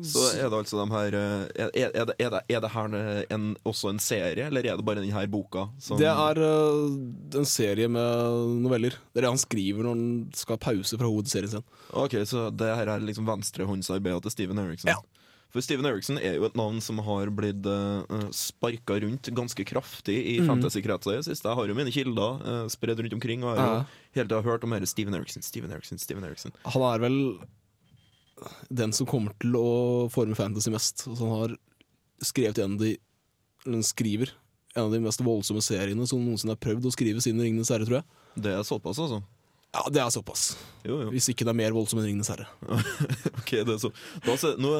Så 0.00 0.22
er 0.40 0.48
det 0.48 0.56
altså 0.56 0.78
de 0.80 0.86
her 0.88 1.14
eh, 1.18 1.64
Er, 1.66 1.70
er, 1.74 2.06
det, 2.08 2.14
er, 2.16 2.30
det, 2.32 2.40
er 2.48 2.60
det, 2.64 2.70
her 2.72 2.94
en, 3.34 3.50
også 3.68 3.90
en 3.92 4.00
serie, 4.00 4.46
eller 4.46 4.64
er 4.64 4.78
det 4.80 4.86
bare 4.88 5.02
denne 5.02 5.26
boka? 5.28 5.66
Som 5.82 6.00
det 6.00 6.08
er 6.08 6.40
uh, 6.40 6.88
en 7.36 7.48
serie 7.48 7.90
med 7.92 8.62
noveller. 8.64 8.96
Det 9.12 9.20
er 9.20 9.26
det 9.26 9.34
han 9.34 9.42
skriver 9.42 9.84
når 9.84 9.92
han 9.92 10.06
skal 10.36 10.56
ha 10.56 10.64
pause 10.70 10.96
fra 10.96 11.10
hovedserien 11.10 11.58
sin. 11.58 11.66
Ok, 11.92 12.16
Så 12.24 12.48
det 12.56 12.72
her 12.72 12.88
er 12.88 13.04
liksom 13.04 13.28
venstrehåndsarbeidet 13.28 14.24
til 14.24 14.36
Steven 14.36 14.64
Eriksen? 14.64 14.94
Ja. 14.94 14.96
For 15.52 15.60
Steven 15.64 15.84
Eriksen 15.84 16.16
er 16.16 16.38
jo 16.38 16.46
et 16.48 16.56
navn 16.56 16.78
som 16.80 17.00
har 17.04 17.28
blitt 17.36 17.66
uh, 17.68 18.00
eh, 18.08 18.28
sparka 18.32 18.96
rundt 19.04 19.28
ganske 19.36 19.66
kraftig 19.68 20.16
i 20.16 20.38
mm. 20.40 20.48
fantasykretser 20.48 21.12
i 21.12 21.18
det 21.18 21.26
siste. 21.26 21.48
Jeg 21.48 21.58
har 21.58 21.68
jo 21.68 21.76
mine 21.76 21.92
kilder 21.92 22.38
uh, 22.40 22.62
spredd 22.72 23.02
rundt 23.04 23.16
omkring, 23.18 23.44
og 23.44 23.52
har 23.52 23.60
ja. 23.60 23.66
jo 23.74 24.16
hele 24.16 24.30
tida 24.30 24.40
hørt 24.46 24.64
om 24.64 24.76
Steven 24.88 25.18
Eriksen, 25.18 25.44
Steven 25.44 25.74
Eriksen, 25.76 26.00
Steven 26.00 26.24
Eriksen. 26.24 26.56
Han 26.72 26.86
er 26.88 27.04
vel 27.04 27.18
den 28.72 28.96
som 28.96 29.06
kommer 29.06 29.36
til 29.44 29.58
å 29.60 30.08
forme 30.12 30.38
fantasy 30.38 30.72
mest. 30.72 31.04
Altså, 31.06 31.28
han 31.28 31.44
har 31.44 31.58
skrevet 32.24 32.62
en 32.62 32.78
av 32.78 32.86
de 32.86 32.96
eller 33.66 33.84
skriver 33.86 34.32
en 34.74 34.88
av 34.88 34.94
de 34.94 35.02
mest 35.04 35.20
voldsomme 35.22 35.62
seriene 35.62 36.06
som 36.08 36.22
noensinne 36.24 36.56
har 36.56 36.62
prøvd 36.62 36.88
å 36.88 36.94
skrive 36.94 37.22
siden 37.22 37.42
Ringenes 37.44 37.70
herre, 37.72 37.86
tror 37.86 38.00
jeg. 38.00 38.20
Det 38.42 38.54
er 38.56 38.64
såpass, 38.66 39.00
altså? 39.02 39.20
Ja, 39.72 39.86
det 39.88 40.02
er 40.02 40.10
såpass. 40.12 40.50
Jo, 40.84 40.98
jo. 41.00 41.10
Hvis 41.14 41.30
ikke 41.32 41.46
det 41.48 41.52
er 41.54 41.56
mer 41.56 41.72
voldsomt 41.72 42.02
enn 42.02 42.10
Ringenes 42.10 42.28
herre. 42.28 42.44
ok, 43.40 43.52
det 43.64 43.72
er 43.72 43.78
så. 43.80 43.88
Da, 44.20 44.34
nå, 44.60 44.72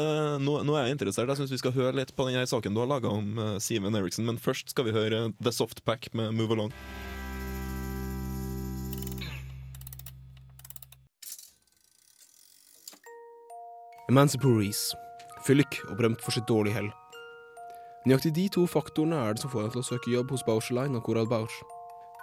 nå, 0.44 0.56
nå, 0.68 0.74
er 0.76 0.90
jeg 0.90 0.98
interessert. 0.98 1.30
Jeg 1.32 1.40
syns 1.40 1.54
vi 1.54 1.60
skal 1.62 1.72
høre 1.72 1.96
litt 1.96 2.12
på 2.12 2.26
denne 2.28 2.44
saken 2.48 2.76
du 2.76 2.82
har 2.82 2.90
laga 2.90 3.08
om 3.08 3.30
uh, 3.40 3.54
Simen 3.56 3.96
Eriksen. 3.96 4.28
Men 4.28 4.36
først 4.36 4.74
skal 4.74 4.84
vi 4.84 4.92
høre 4.92 5.30
The 5.40 5.52
Soft 5.54 5.80
Pack 5.88 6.10
med 6.12 6.36
Move 6.36 6.58
Along. 6.58 6.74
Emancipor 14.12 14.60
Reece. 14.60 14.92
Fyllik 15.48 15.80
og 15.88 15.96
berømt 16.02 16.20
for 16.20 16.36
sitt 16.36 16.50
dårlige 16.52 16.76
hell. 16.76 16.92
Nøyaktig 18.04 18.34
de 18.36 18.44
to 18.52 18.68
faktorene 18.68 19.16
er 19.24 19.32
det 19.32 19.46
som 19.46 19.56
får 19.56 19.70
ham 19.70 19.72
til 19.72 19.80
å 19.80 19.88
søke 19.88 20.12
jobb 20.12 20.36
hos 20.36 20.44
Bauschlein 20.44 21.00
og 21.00 21.06
Coral 21.08 21.32
Bausch. 21.32 21.62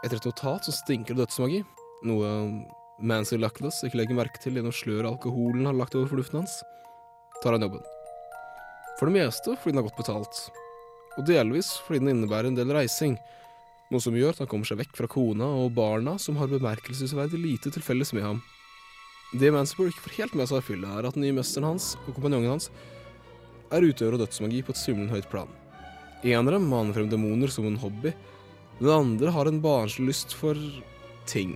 Etter 0.04 0.20
et 0.20 0.30
notat 0.30 0.70
som 0.70 0.76
stinker 0.76 1.18
dødsmagi, 1.18 1.64
noe 2.08 2.30
Mancy 3.00 3.40
Luckless 3.40 3.84
ikke 3.88 4.02
legger 4.02 4.18
merke 4.18 4.42
til 4.44 4.58
gjennom 4.58 4.76
sløret 4.76 5.08
alkoholen 5.08 5.68
har 5.70 5.78
lagt 5.78 5.96
over 5.96 6.10
fornuften 6.12 6.42
hans, 6.42 6.60
tar 7.44 7.56
han 7.56 7.64
jobben. 7.64 7.84
For 9.00 9.08
det 9.08 9.16
meste 9.16 9.56
fordi 9.56 9.74
den 9.74 9.82
er 9.82 9.88
godt 9.88 10.00
betalt, 10.02 10.42
og 11.18 11.28
delvis 11.28 11.74
fordi 11.86 12.04
den 12.04 12.14
innebærer 12.14 12.50
en 12.50 12.58
del 12.58 12.72
reising, 12.76 13.16
noe 13.90 14.04
som 14.04 14.16
gjør 14.18 14.36
at 14.36 14.44
han 14.44 14.50
kommer 14.52 14.70
seg 14.70 14.82
vekk 14.82 14.98
fra 15.00 15.10
kona 15.10 15.48
og 15.64 15.74
barna 15.78 16.18
som 16.22 16.38
har 16.38 16.52
bemerkelsesverdig 16.52 17.40
lite 17.42 17.72
til 17.74 17.86
felles 17.86 18.12
med 18.14 18.26
ham. 18.26 18.42
Det 19.40 19.52
Mansburg 19.54 19.92
ikke 19.92 20.08
får 20.08 20.18
helt 20.18 20.36
med 20.38 20.50
seg 20.50 20.60
av 20.60 20.68
fylla, 20.68 20.92
er 20.98 21.08
at 21.08 21.18
den 21.18 21.26
nye 21.26 21.38
mesteren 21.38 21.70
hans 21.70 21.94
og 22.04 22.16
kompanjongen 22.16 22.56
hans 22.56 22.70
er 23.70 23.86
utøver 23.86 24.18
av 24.18 24.24
dødsmagi 24.24 24.64
på 24.66 24.74
et 24.74 24.82
svimlende 24.82 25.16
høyt 25.16 25.30
plan. 25.32 25.50
En 26.26 26.50
av 26.50 26.56
dem 26.56 26.68
maner 26.68 26.96
frem 26.98 27.10
demoner 27.12 27.52
som 27.54 27.68
en 27.70 27.80
hobby, 27.80 28.14
den 28.80 28.92
andre 28.92 29.32
har 29.36 29.48
en 29.48 29.62
barnslig 29.64 30.10
lyst 30.10 30.34
for 30.36 30.58
ting. 31.30 31.54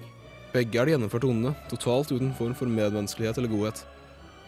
Begge 0.53 0.77
er 0.77 0.85
de 0.85 0.93
gjennomført 0.93 1.25
onde, 1.25 1.51
totalt 1.71 2.11
uten 2.13 2.33
form 2.37 2.53
for 2.53 2.69
medmenneskelighet 2.69 3.39
eller 3.41 3.49
godhet. 3.49 3.79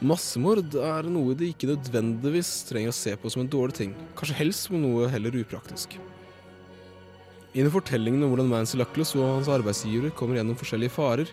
Massemord 0.05 0.75
er 0.77 1.07
noe 1.09 1.33
de 1.39 1.47
ikke 1.49 1.69
nødvendigvis 1.71 2.51
trenger 2.69 2.91
å 2.91 2.97
se 2.97 3.15
på 3.17 3.31
som 3.31 3.41
en 3.41 3.49
dårlig 3.49 3.77
ting, 3.77 3.95
kanskje 4.19 4.37
helst 4.37 4.67
som 4.67 4.77
noe 4.83 5.07
heller 5.09 5.37
upraktisk. 5.39 5.95
I 7.55 7.63
fortellingen 7.71 8.25
om 8.25 8.33
hvordan 8.33 8.51
Mancy 8.51 8.77
Luckless 8.77 9.15
og 9.15 9.23
hans 9.23 9.49
arbeidsgivere 9.49 10.11
kommer 10.13 10.37
gjennom 10.37 10.59
forskjellige 10.59 10.93
farer, 10.93 11.31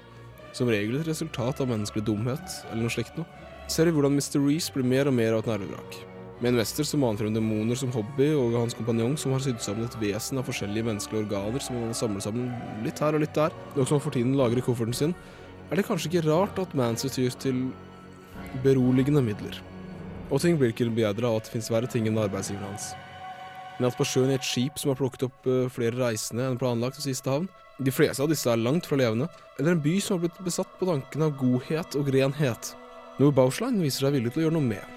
som 0.54 0.70
regel 0.70 1.00
et 1.00 1.08
resultat 1.08 1.60
av 1.60 1.68
menneskelig 1.72 2.06
dumhet 2.06 2.58
eller 2.70 2.84
noe 2.84 2.94
slikt 2.94 3.18
noe, 3.18 3.26
ser 3.66 3.90
vi 3.90 3.96
hvordan 3.96 4.14
Mr. 4.14 4.38
Reece 4.40 4.72
blir 4.72 4.86
mer 4.86 5.10
og 5.10 5.18
mer 5.18 5.34
av 5.34 5.42
et 5.42 5.52
nervevrak. 5.52 6.11
Med 6.42 6.50
en 6.50 6.58
mester 6.58 6.82
som 6.82 6.98
maner 6.98 7.20
frem 7.22 7.34
demoner 7.36 7.78
som 7.78 7.92
hobby, 7.94 8.32
og 8.34 8.56
hans 8.58 8.74
kompanjong 8.74 9.12
som 9.20 9.30
har 9.30 9.44
sydd 9.44 9.60
sammen 9.62 9.86
et 9.86 9.94
vesen 10.00 10.40
av 10.40 10.48
forskjellige 10.48 10.88
menneskelige 10.88 11.22
organer 11.22 11.62
som 11.62 11.76
han 11.78 11.92
har 11.92 11.94
samlet 11.94 12.24
sammen 12.24 12.48
litt 12.82 12.98
her 12.98 13.14
og 13.14 13.22
litt 13.22 13.36
der, 13.36 13.54
noe 13.76 13.86
som 13.86 14.00
han 14.00 14.02
for 14.02 14.16
tiden 14.16 14.34
lager 14.34 14.58
i 14.58 14.64
kofferten 14.66 14.96
sin, 14.98 15.14
er 15.70 15.78
det 15.78 15.84
kanskje 15.86 16.10
ikke 16.10 16.24
rart 16.26 16.58
at 16.58 16.74
Mancy 16.74 17.12
tyr 17.14 17.36
til 17.44 17.60
beroligende 18.64 19.22
midler. 19.22 19.60
Og 20.34 20.42
ting 20.42 20.58
blir 20.58 20.74
ikke 20.74 20.90
bedre 20.90 21.30
av 21.30 21.38
at 21.38 21.46
det 21.46 21.54
finnes 21.54 21.70
verre 21.70 21.90
ting 21.92 22.08
enn 22.10 22.18
arbeidsgiveren 22.18 22.72
hans. 22.72 22.90
Men 23.78 23.86
at 23.92 23.98
på 24.00 24.06
sjøen 24.10 24.32
i 24.32 24.36
et 24.40 24.46
skip 24.46 24.80
som 24.82 24.90
har 24.90 24.98
plukket 24.98 25.28
opp 25.28 25.46
eh, 25.46 25.68
flere 25.70 25.94
reisende 26.00 26.48
enn 26.48 26.58
planlagt 26.58 26.98
til 26.98 27.12
siste 27.12 27.30
havn, 27.30 27.46
de 27.78 27.94
fleste 27.94 28.24
av 28.24 28.32
disse 28.32 28.50
er 28.50 28.58
langt 28.58 28.88
fra 28.90 28.98
levende, 28.98 29.30
eller 29.60 29.76
en 29.76 29.84
by 29.84 29.94
som 30.02 30.18
har 30.18 30.26
blitt 30.26 30.42
besatt 30.42 30.74
på 30.80 30.90
tanken 30.90 31.22
av 31.22 31.38
godhet 31.38 31.94
og 31.98 32.10
renhet, 32.14 32.74
noe 33.22 33.34
Bauschlein 33.34 33.78
viser 33.78 34.08
seg 34.08 34.18
villig 34.18 34.34
til 34.34 34.42
å 34.42 34.48
gjøre 34.48 34.58
noe 34.58 34.72
med. 34.74 34.91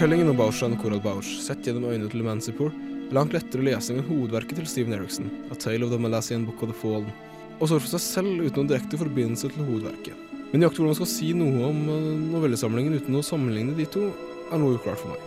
Fortellingen 0.00 0.30
om 0.32 0.36
Bausch 0.38 0.62
og 0.64 0.72
Coral 0.80 1.00
Bausch, 1.04 1.28
sett 1.44 1.66
gjennom 1.66 1.90
øynene 1.90 2.08
til 2.08 2.22
Emancipor, 2.22 2.70
er 2.72 3.12
langt 3.12 3.34
lettere 3.36 3.66
lesning 3.66 3.98
enn 4.00 4.06
hovedverket 4.06 4.56
til 4.56 4.68
Steven 4.70 4.94
Eriksen, 4.96 5.26
A 5.52 5.58
Tale 5.60 5.84
of 5.84 5.90
the 5.92 5.98
Malassian 6.00 6.46
Book 6.48 6.62
of 6.64 6.70
the 6.70 6.76
Fallen, 6.80 7.10
og 7.58 7.68
står 7.68 7.82
for 7.84 7.90
seg 7.90 8.00
selv 8.06 8.38
uten 8.38 8.62
noen 8.62 8.70
direkte 8.70 8.96
forbindelse 8.96 9.50
til 9.52 9.66
hovedverket. 9.66 10.22
Men 10.54 10.62
nøyaktig 10.62 10.80
hvordan 10.80 10.94
man 10.94 10.98
skal 11.02 11.10
si 11.12 11.28
noe 11.36 11.66
om 11.66 11.82
eh, 11.92 12.06
novellesamlingen 12.30 12.96
uten 12.96 13.18
å 13.18 13.22
sammenligne 13.28 13.74
de 13.76 13.84
to, 13.92 14.06
er 14.48 14.62
noe 14.62 14.78
uklart 14.78 15.02
for 15.02 15.12
meg. 15.12 15.26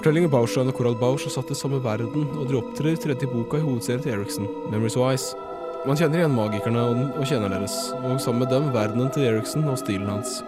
Fortellingen 0.00 0.32
Bauschan 0.32 0.72
og 0.72 0.74
Coral 0.80 0.98
Bausch 0.98 1.28
er 1.30 1.34
satt 1.36 1.54
i 1.54 1.58
samme 1.60 1.78
verden, 1.86 2.26
og 2.34 2.50
de 2.50 2.58
opptrer 2.58 2.96
i 2.96 3.02
tredje 3.04 3.30
boka 3.30 3.60
i 3.60 3.62
hovedserien 3.62 4.02
til 4.02 4.16
Eriksen, 4.16 4.50
Memories 4.72 4.98
of 4.98 5.06
Ice. 5.12 5.38
Man 5.86 6.02
kjenner 6.02 6.24
igjen 6.24 6.34
magikerne 6.34 6.82
og 6.90 7.22
kjenner 7.30 7.54
deres, 7.54 7.78
og 8.00 8.18
sammen 8.26 8.42
med 8.42 8.50
dem 8.56 8.72
verdenen 8.74 9.14
til 9.14 9.30
Eriksen 9.30 9.70
og 9.70 9.78
stilen 9.78 10.10
hans. 10.10 10.40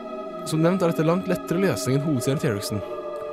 Som 0.50 0.66
nevnt 0.66 0.82
er 0.82 0.90
dette 0.90 1.06
langt 1.06 1.30
lettere 1.30 1.62
lesning 1.62 2.00
enn 2.00 2.06
hovedserien 2.10 2.42
til 2.42 2.56
Eriksen. 2.56 2.82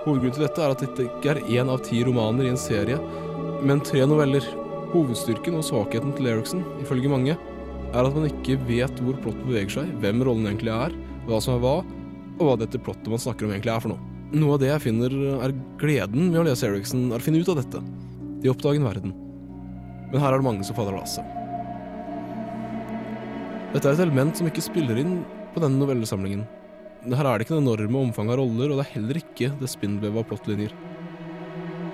Hovedgrunnen 0.02 0.34
til 0.34 0.46
dette 0.48 0.62
er 0.66 0.74
at 0.74 0.82
dette 0.82 1.04
ikke 1.06 1.34
er 1.36 1.40
én 1.60 1.70
av 1.70 1.84
ti 1.86 2.00
romaner 2.06 2.48
i 2.48 2.52
en 2.52 2.60
serie, 2.60 2.98
men 3.62 3.84
tre 3.86 4.02
noveller. 4.10 4.46
Hovedstyrken 4.92 5.56
og 5.60 5.64
svakheten 5.64 6.16
til 6.18 6.28
Eriksen, 6.32 6.64
ifølge 6.82 7.12
mange, 7.12 7.36
er 7.92 8.08
at 8.08 8.16
man 8.16 8.26
ikke 8.28 8.58
vet 8.68 9.02
hvor 9.04 9.20
plottet 9.22 9.46
beveger 9.46 9.76
seg, 9.76 9.92
hvem 10.02 10.24
rollen 10.26 10.48
egentlig 10.50 10.74
er, 10.74 10.96
hva 11.28 11.38
som 11.44 11.56
er 11.56 11.62
hva, 11.64 11.76
og 12.40 12.42
hva 12.48 12.56
dette 12.60 12.82
plottet 12.82 13.12
man 13.12 13.22
snakker 13.22 13.46
om 13.46 13.54
egentlig 13.54 13.76
er 13.76 13.84
for 13.84 13.94
noe. 13.94 14.08
Noe 14.32 14.56
av 14.56 14.64
det 14.64 14.72
jeg 14.72 14.84
finner 14.88 15.16
er 15.46 15.54
gleden 15.80 16.32
med 16.32 16.40
å 16.42 16.46
lese 16.48 16.70
Eriksen, 16.70 17.10
er 17.12 17.22
å 17.22 17.26
finne 17.26 17.44
ut 17.44 17.52
av 17.52 17.60
dette. 17.62 17.84
De 18.42 18.50
oppdager 18.50 18.82
en 18.82 18.88
verden. 18.90 19.14
Men 20.10 20.24
her 20.24 20.34
er 20.34 20.42
det 20.42 20.48
mange 20.48 20.66
som 20.66 20.76
faller 20.76 20.98
lasset. 20.98 21.38
Dette 23.72 23.86
er 23.86 23.94
et 23.94 24.04
element 24.04 24.36
som 24.36 24.50
ikke 24.50 24.66
spiller 24.66 24.98
inn 25.00 25.22
på 25.54 25.62
denne 25.64 25.80
novellesamlingen. 25.80 26.44
Her 27.02 27.26
er 27.26 27.40
det 27.40 27.48
ikke 27.48 27.58
det 27.58 27.64
enorme 27.64 28.02
omfanget 28.06 28.36
av 28.36 28.40
roller, 28.44 28.70
og 28.70 28.78
det 28.78 28.84
er 28.86 28.94
heller 28.94 29.18
ikke 29.18 29.48
det 29.58 29.70
spinnvevet 29.72 30.22
av 30.22 30.28
plottlinjer. 30.30 30.74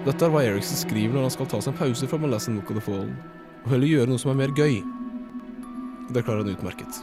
Dette 0.04 0.26
er 0.26 0.32
hva 0.34 0.42
Eriksen 0.44 0.80
skriver 0.82 1.16
når 1.16 1.28
han 1.28 1.34
skal 1.36 1.48
ta 1.48 1.60
seg 1.64 1.72
en 1.72 1.78
pause 1.80 2.10
fra 2.12 2.20
Malassin 2.20 2.58
Book 2.60 2.74
of 2.74 2.80
the 2.80 2.84
Fallen, 2.84 3.14
og 3.64 3.70
heller 3.72 3.88
gjøre 3.88 4.12
noe 4.12 4.20
som 4.20 4.34
er 4.34 4.40
mer 4.42 4.56
gøy. 4.56 4.82
Det 6.12 6.24
klarer 6.28 6.44
han 6.44 6.52
utmerket. 6.52 7.00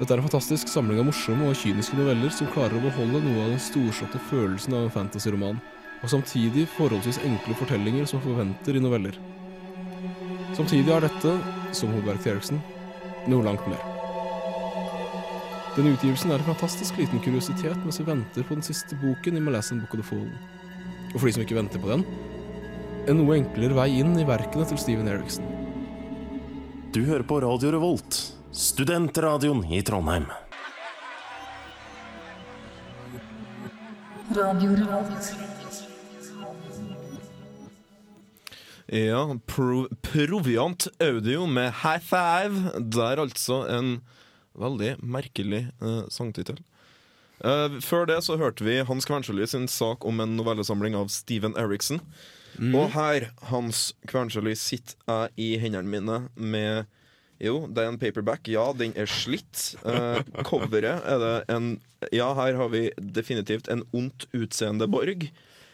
Dette 0.00 0.16
er 0.16 0.18
en 0.18 0.26
fantastisk 0.26 0.70
samling 0.72 0.98
av 1.02 1.06
morsomme 1.10 1.50
og 1.50 1.58
kyniske 1.60 1.98
noveller 1.98 2.32
som 2.34 2.50
klarer 2.54 2.78
å 2.78 2.82
beholde 2.82 3.22
noe 3.22 3.44
av 3.44 3.52
den 3.52 3.62
storslåtte 3.62 4.22
følelsen 4.30 4.74
av 4.74 4.88
en 4.88 4.94
fantasyroman, 4.94 5.62
og 6.00 6.10
samtidig 6.10 6.66
forholdsvis 6.78 7.20
enkle 7.28 7.58
fortellinger 7.60 8.08
som 8.08 8.22
forventer 8.24 8.78
i 8.78 8.82
noveller. 8.82 9.14
Samtidig 10.58 10.90
er 10.90 11.06
dette, 11.06 11.38
som 11.76 11.94
hovedverket 11.94 12.26
til 12.26 12.34
Eriksen, 12.34 12.64
noe 13.30 13.46
langt 13.46 13.70
mer. 13.70 13.89
Denne 15.76 15.92
utgivelsen 15.94 16.32
er 16.34 16.40
en 16.42 16.48
fantastisk 16.48 16.96
liten 16.98 17.20
kuriositet 17.22 17.78
mens 17.84 18.00
vi 18.00 18.08
venter 18.08 18.42
på 18.46 18.56
den 18.56 18.64
siste 18.66 18.96
boken 18.98 19.38
i 19.38 19.42
Malaysian 19.44 19.78
Book 19.84 19.94
of 19.94 20.00
the 20.02 20.08
Fallen. 20.08 20.32
Og 21.12 21.20
for 21.20 21.28
de 21.28 21.34
som 21.36 21.44
ikke 21.44 21.58
venter 21.58 21.82
på 21.82 21.92
den, 21.92 22.02
en 23.06 23.20
noe 23.20 23.36
enklere 23.38 23.76
vei 23.78 23.88
inn 24.02 24.18
i 24.18 24.26
verkene 24.26 24.66
til 24.66 24.80
Steven 24.82 25.08
Eriksen. 25.10 25.46
Du 26.90 27.04
hører 27.06 27.22
på 27.22 27.38
Radio 27.44 27.70
Revolt, 27.76 28.18
studentradioen 28.50 29.62
i 29.70 29.78
Trondheim. 29.86 30.26
Radio 34.34 34.74
Revolt. 34.74 35.30
Ja, 38.90 39.22
pro 39.46 39.84
Proviant 40.02 40.88
Audio 40.98 41.46
med 41.46 41.72
High 41.84 42.02
Five. 42.02 42.74
Der 42.90 43.22
altså 43.22 43.62
en 43.70 44.00
veldig 44.58 44.96
merkelig 45.02 45.66
eh, 45.80 46.04
sangtittel. 46.12 46.60
Eh, 47.40 47.80
før 47.84 48.06
det 48.10 48.20
så 48.26 48.36
hørte 48.40 48.64
vi 48.66 48.80
Hans 48.84 49.08
Kvernsjøli 49.08 49.46
sin 49.48 49.68
sak 49.70 50.04
om 50.08 50.20
en 50.20 50.36
novellesamling 50.36 50.96
av 50.98 51.08
Steven 51.12 51.56
Eriksen. 51.60 52.02
Mm. 52.58 52.74
Og 52.76 52.90
her, 52.92 53.30
Hans 53.48 53.90
Kvernsjøli, 54.10 54.56
sitter 54.58 54.98
jeg 55.08 55.36
i 55.40 55.52
hendene 55.62 55.88
mine 55.88 56.22
med 56.36 56.96
Jo, 57.40 57.64
det 57.72 57.80
er 57.80 57.88
en 57.88 58.00
paperback. 58.00 58.50
Ja, 58.52 58.66
den 58.76 58.92
er 59.00 59.08
slitt. 59.08 59.70
Eh, 59.88 60.20
coveret 60.44 61.06
er 61.08 61.22
det 61.22 61.36
en 61.48 61.78
Ja, 62.12 62.34
her 62.36 62.56
har 62.56 62.68
vi 62.72 62.90
definitivt 62.96 63.68
en 63.68 63.86
ondt 63.96 64.26
utseende 64.36 64.88
borg. 64.88 65.30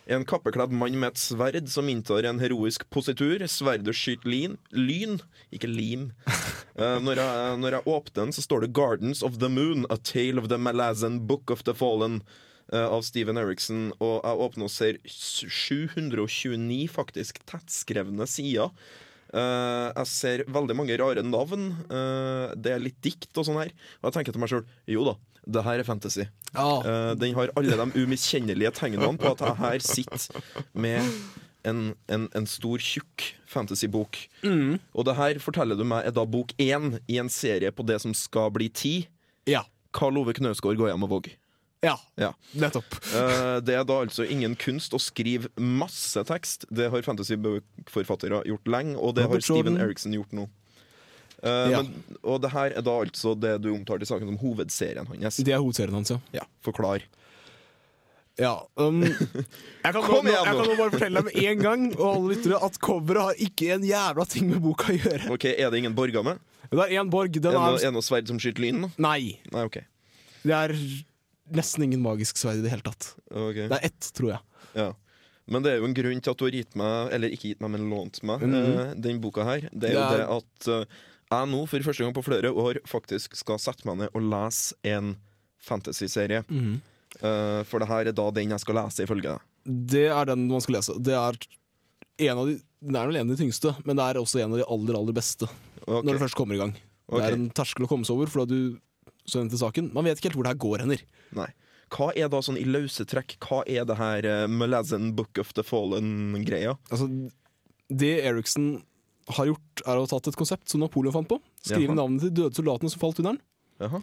En 0.06 0.22
kappekledd 0.26 0.70
mann 0.70 0.94
med 1.00 1.14
et 1.14 1.18
sverd 1.18 1.66
som 1.70 1.88
inntar 1.90 2.26
en 2.28 2.38
heroisk 2.38 2.86
positur. 2.94 3.42
Sverdet 3.50 3.94
skyter 3.98 4.30
lin, 4.30 4.54
lyn, 4.70 5.18
ikke 5.50 5.70
lim. 5.70 6.12
Uh, 6.76 6.98
når, 7.00 7.22
jeg, 7.22 7.60
når 7.62 7.78
jeg 7.78 7.88
åpner 7.88 8.18
den, 8.24 8.34
så 8.36 8.44
står 8.44 8.66
det 8.66 8.72
'Gardens 8.76 9.22
of 9.24 9.38
the 9.40 9.48
Moon', 9.48 9.86
A 9.90 9.96
Tale 9.96 10.40
of 10.42 10.50
the 10.52 10.58
Malazan 10.58 11.26
Book 11.26 11.50
of 11.50 11.64
the 11.64 11.74
Fallen. 11.74 12.22
uh, 12.72 12.86
av 12.92 13.04
Steven 13.06 13.38
Eriksen, 13.40 13.90
og 14.02 14.20
jeg 14.24 14.46
åpner 14.46 14.68
og 14.68 14.72
ser 14.72 15.00
729 15.06 16.86
faktisk 16.92 17.42
tettskrevne 17.48 18.26
sider. 18.30 18.72
Uh, 19.34 19.90
jeg 19.90 20.10
ser 20.10 20.44
veldig 20.50 20.76
mange 20.78 20.98
rare 21.00 21.24
navn. 21.26 21.70
Uh, 21.90 22.52
det 22.54 22.74
er 22.74 22.82
litt 22.82 23.00
dikt 23.04 23.32
og 23.34 23.48
sånn 23.48 23.60
her. 23.60 23.72
Og 24.00 24.10
jeg 24.10 24.18
tenker 24.18 24.36
til 24.36 24.42
meg 24.42 24.52
sjøl 24.52 24.66
jo 24.90 25.06
da, 25.08 25.16
det 25.56 25.64
her 25.66 25.82
er 25.82 25.88
fantasy. 25.88 26.28
Ja, 26.52 26.68
Uh, 26.86 27.12
den 27.18 27.34
har 27.36 27.50
alle 27.58 27.76
de 27.76 28.04
umiskjennelige 28.06 28.70
tegnene 28.78 29.12
på 29.20 29.34
at 29.34 29.42
jeg 29.44 29.58
her 29.60 29.82
sitter 29.84 30.62
med 30.72 31.04
en, 31.66 31.80
en, 32.12 32.28
en 32.38 32.46
stor, 32.48 32.78
tjukk 32.82 33.24
fantasybok. 33.50 34.18
Og 34.46 35.04
det 35.08 35.16
her 35.18 35.38
forteller 35.42 35.76
du 35.78 35.84
meg 35.88 36.06
er 36.08 36.14
da 36.16 36.24
bok 36.26 36.52
én 36.62 36.98
i 37.10 37.18
en 37.22 37.28
serie 37.32 37.72
på 37.74 37.84
det 37.86 37.98
som 38.02 38.14
skal 38.16 38.50
bli 38.54 38.68
ti. 38.70 38.94
ja, 39.46 39.64
Karl 39.96 40.18
Ove 40.20 40.34
Knausgård 40.36 40.76
går 40.76 40.90
hjem 40.92 41.04
og 41.06 41.10
Våg. 41.14 41.28
ja, 41.82 41.94
Ja. 42.20 42.32
nettopp. 42.52 42.96
Uh, 43.14 43.60
det 43.64 43.74
er 43.78 43.84
da 43.88 44.00
altså 44.04 44.26
ingen 44.28 44.54
kunst 44.60 44.92
å 44.92 45.00
skrive 45.00 45.48
masse 45.56 46.20
tekst. 46.28 46.66
Det 46.70 46.90
har 46.92 47.02
fantasybokforfattere 47.06 48.42
gjort 48.48 48.66
lenge, 48.68 48.96
og 49.00 49.14
det 49.16 49.24
har 49.28 49.40
Steven 49.40 49.78
Eriksen 49.80 50.12
gjort 50.16 50.32
nå. 50.36 50.48
Uh, 51.44 51.70
Ja. 51.70 51.82
men, 51.82 52.02
og 52.24 52.40
det 52.42 52.50
her 52.52 52.72
er 52.76 52.82
da 52.82 52.94
altså 53.04 53.34
det 53.38 53.54
du 53.62 53.70
omtalte 53.72 54.02
i 54.04 54.08
saken 54.08 54.26
som 54.28 54.38
hovedserien 54.40 55.06
hans. 55.06 55.36
Det 55.36 55.52
er 55.52 55.60
hovedserien 55.60 55.94
hans, 55.94 56.10
ja. 56.10 56.18
Ja, 56.32 56.44
Forklar. 56.64 57.02
Ja, 58.38 58.66
um, 58.76 58.98
jeg, 59.02 59.16
kan 59.82 60.02
nå, 60.02 60.18
jeg 60.28 60.44
kan 60.44 60.58
nå 60.60 60.74
bare 60.76 60.92
fortelle 60.92 61.22
deg 61.22 61.28
med 61.30 61.44
en 61.48 61.62
gang 61.62 61.84
og 61.96 62.06
alle 62.10 62.34
lyttere 62.34 62.58
at 62.66 62.74
coveret 62.84 63.22
har 63.30 63.38
ikke 63.46 63.70
en 63.78 63.86
jævla 63.88 64.26
ting 64.28 64.50
med 64.50 64.60
boka 64.64 64.90
å 64.92 64.96
gjøre. 64.98 65.30
Ok, 65.32 65.46
Er 65.56 65.70
det 65.72 65.78
ingen 65.80 65.94
borger 65.96 66.22
med? 66.26 66.42
Det 66.68 66.82
er 66.82 66.96
én 67.00 67.08
borg. 67.10 67.30
Den 67.38 67.54
er 67.54 67.62
er 67.76 67.78
det 67.86 67.92
noe 67.94 68.02
sverd 68.04 68.26
som 68.28 68.38
skyter 68.42 68.60
lyn? 68.66 68.82
da? 68.82 68.90
Nei. 68.98 69.38
Nei, 69.54 69.64
OK. 69.68 69.78
Det 70.46 70.52
er 70.56 70.74
nesten 71.56 71.84
ingen 71.86 72.02
magisk 72.02 72.36
sverd 72.40 72.58
i 72.60 72.64
det 72.66 72.72
hele 72.74 72.84
tatt. 72.84 73.12
Ok, 73.30 73.54
Det 73.70 73.76
er 73.78 73.84
ett, 73.88 74.12
tror 74.18 74.32
jeg. 74.34 74.40
ja. 74.82 74.92
Men 75.46 75.62
det 75.62 75.70
er 75.72 75.76
jo 75.78 75.86
en 75.86 75.94
grunn 75.94 76.18
til 76.20 76.32
at 76.32 76.40
du 76.40 76.42
har 76.42 76.50
gitt 76.58 76.72
meg, 76.74 77.12
eller 77.14 77.30
ikke 77.30 77.52
gitt 77.52 77.60
meg, 77.62 77.70
men 77.70 77.84
lånt 77.88 78.18
meg, 78.26 78.40
Mhm. 78.42 78.54
eh, 78.82 78.94
den 78.98 79.20
boka 79.22 79.44
her. 79.46 79.68
Det 79.70 79.92
er 79.92 79.94
jo 79.94 80.00
Det 80.10 80.18
det 80.18 80.26
at 80.36 80.68
eh, 80.74 80.96
jeg 81.30 81.48
nå 81.52 81.60
for 81.70 81.78
første 81.86 82.02
gang 82.02 82.12
på 82.16 82.24
flere 82.26 82.50
år 82.50 82.80
faktisk 82.84 83.36
skal 83.38 83.58
sette 83.62 83.86
meg 83.86 83.96
ned 84.00 84.10
og 84.12 84.22
lese 84.26 84.74
en 84.82 85.14
fantasyserie. 85.62 86.42
Mhm. 86.50 86.80
Eh, 87.20 87.60
for 87.68 87.82
det 87.82 87.88
her 87.90 88.10
er 88.10 88.16
da 88.16 88.26
den 88.34 88.52
jeg 88.54 88.62
skal 88.62 88.78
lese, 88.80 89.04
ifølge 89.06 89.34
deg. 89.34 89.44
Det 89.94 90.06
er 90.12 90.28
den 90.32 90.46
man 90.50 90.64
skal 90.64 90.78
lese. 90.78 90.96
Det 91.02 91.14
er 91.16 91.38
en 92.30 92.38
av 92.40 92.48
de 92.48 92.58
Den 92.86 92.96
er 93.00 93.08
vel 93.08 93.16
en 93.18 93.30
av 93.30 93.34
de 93.34 93.40
tyngste, 93.40 93.72
men 93.88 93.96
det 93.98 94.04
er 94.04 94.18
også 94.20 94.38
en 94.42 94.52
av 94.52 94.60
de 94.60 94.66
aller, 94.70 94.94
aller 94.98 95.14
beste 95.16 95.48
Okay. 95.86 96.02
når 96.02 96.16
det 96.16 96.20
først 96.24 96.36
kommer 96.38 96.56
i 96.56 96.58
gang. 96.58 96.72
Okay. 97.06 97.20
Det 97.20 97.26
er 97.26 97.34
en 97.36 97.50
terskel 97.54 97.84
å 97.86 97.88
komme 97.88 98.06
seg 98.06 98.16
over, 98.16 98.30
for 98.30 98.42
da 98.42 98.50
du 98.50 98.78
så 99.26 99.42
til 99.46 99.60
saken. 99.60 99.92
Man 99.94 100.06
vet 100.06 100.18
ikke 100.18 100.32
helt 100.32 100.38
hvor 100.38 100.46
det 100.46 100.52
her 100.52 100.62
går 100.64 100.82
hender. 100.82 101.02
Nei. 101.38 101.46
Hva 101.94 102.08
er 102.18 102.30
da 102.32 102.40
sånn 102.42 102.58
i 102.58 102.64
løse 102.66 103.04
trekk 103.06 103.36
Hva 103.46 103.60
er 103.70 103.84
det 103.86 103.94
her 104.00 104.26
uh, 104.26 104.48
Malazan 104.50 105.12
Book 105.14 105.38
of 105.38 105.52
the 105.54 105.62
Fallen-greia? 105.66 106.74
Altså, 106.90 107.06
det 107.86 108.12
Eriksen 108.26 108.82
har 109.36 109.46
gjort, 109.52 109.82
er 109.84 109.94
å 109.94 110.02
ha 110.04 110.10
tatt 110.10 110.30
et 110.30 110.38
konsept 110.38 110.70
som 110.70 110.82
Napoleon 110.82 111.14
fant 111.14 111.30
på. 111.30 111.38
Skrive 111.62 111.94
navnet 111.94 112.22
til 112.24 112.32
de 112.34 112.42
døde 112.42 112.58
soldatene 112.58 112.90
som 112.90 113.02
falt 113.02 113.22
under 113.22 113.36
den. 113.36 113.40
Jaha, 113.82 114.02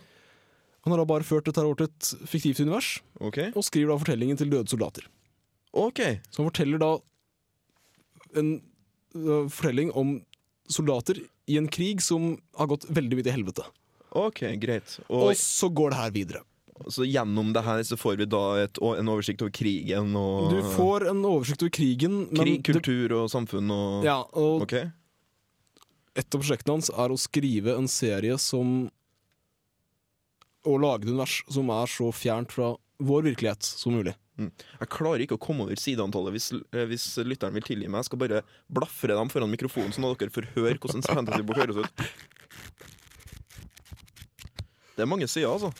Han 0.83 0.91
har 0.91 0.99
da 0.99 1.07
bare 1.07 1.23
ført 1.23 1.47
dette 1.47 1.63
over 1.63 1.79
til 1.79 1.87
et 1.87 2.27
fiktivt 2.27 2.59
univers, 2.59 2.97
okay. 3.23 3.51
og 3.55 3.63
skriver 3.63 3.93
da 3.93 3.99
fortellingen 4.01 4.39
til 4.39 4.51
døde 4.51 4.67
soldater. 4.67 5.07
Ok, 5.73 6.01
Så 6.29 6.41
han 6.41 6.49
forteller 6.51 6.81
da 6.81 6.91
en 8.37 8.49
uh, 9.15 9.47
fortelling 9.49 9.93
om 9.97 10.17
soldater 10.69 11.21
i 11.49 11.57
en 11.57 11.69
krig 11.71 12.01
som 12.03 12.33
har 12.59 12.69
gått 12.71 12.85
veldig 12.89 13.19
mye 13.19 13.25
til 13.25 13.37
helvete. 13.37 13.65
ok, 14.11 14.41
greit. 14.61 14.99
Og, 15.07 15.29
Og 15.29 15.37
så 15.39 15.69
går 15.69 15.93
det 15.93 15.97
her 15.97 16.11
videre. 16.11 16.41
så 16.89 17.05
gjennom 17.05 17.53
det 17.53 17.63
her 17.63 17.83
så 17.83 17.97
får 17.97 18.17
vi 18.17 18.25
da 18.25 18.43
et, 18.63 18.77
en 18.77 19.09
oversikt 19.09 19.41
over 19.41 19.51
krigen 19.51 20.15
og 20.17 20.51
Du 20.51 20.61
får 20.75 21.07
en 21.09 21.23
oversikt 21.25 21.63
over 21.63 21.71
krigen, 21.71 22.27
men 22.31 22.43
Krig, 22.43 22.63
kultur 22.65 23.13
og 23.21 23.29
samfunn 23.31 23.71
og 23.71 24.03
ja, 24.03 24.19
og 24.33 24.65
okay. 24.65 24.91
et 26.15 26.27
av 26.27 26.41
prosjektene 26.41 26.75
hans 26.75 26.89
er 26.89 27.13
å 27.13 27.17
skrive 27.17 27.77
en 27.77 27.87
serie 27.87 28.37
som 28.37 28.89
Og 30.69 30.79
lage 30.79 31.03
et 31.03 31.11
univers 31.11 31.41
som 31.51 31.71
er 31.75 31.89
så 31.91 32.09
fjernt 32.15 32.53
fra 32.55 32.73
vår 33.03 33.25
virkelighet 33.31 33.67
som 33.67 33.95
mulig. 33.97 34.15
Jeg 34.39 34.89
klarer 34.89 35.21
ikke 35.21 35.37
å 35.37 35.41
komme 35.41 35.67
over 35.67 35.77
sideantallet 35.77 36.33
hvis, 36.33 36.47
eh, 36.73 36.85
hvis 36.89 37.05
lytteren 37.21 37.53
vil 37.53 37.65
tilgi 37.65 37.89
meg. 37.89 38.01
Jeg 38.01 38.09
skal 38.09 38.21
bare 38.23 38.39
blafre 38.71 39.13
dem 39.13 39.29
foran 39.29 39.51
mikrofonen, 39.51 39.93
sånn 39.93 40.07
at 40.09 40.23
dere 40.23 40.33
får 40.33 40.47
høre 40.55 40.79
hvordan 40.81 41.05
fantasybok 41.05 41.59
høres 41.61 41.83
ut. 41.83 42.05
Det 44.93 45.05
er 45.05 45.09
mange 45.09 45.27
sider, 45.29 45.49
altså. 45.49 45.73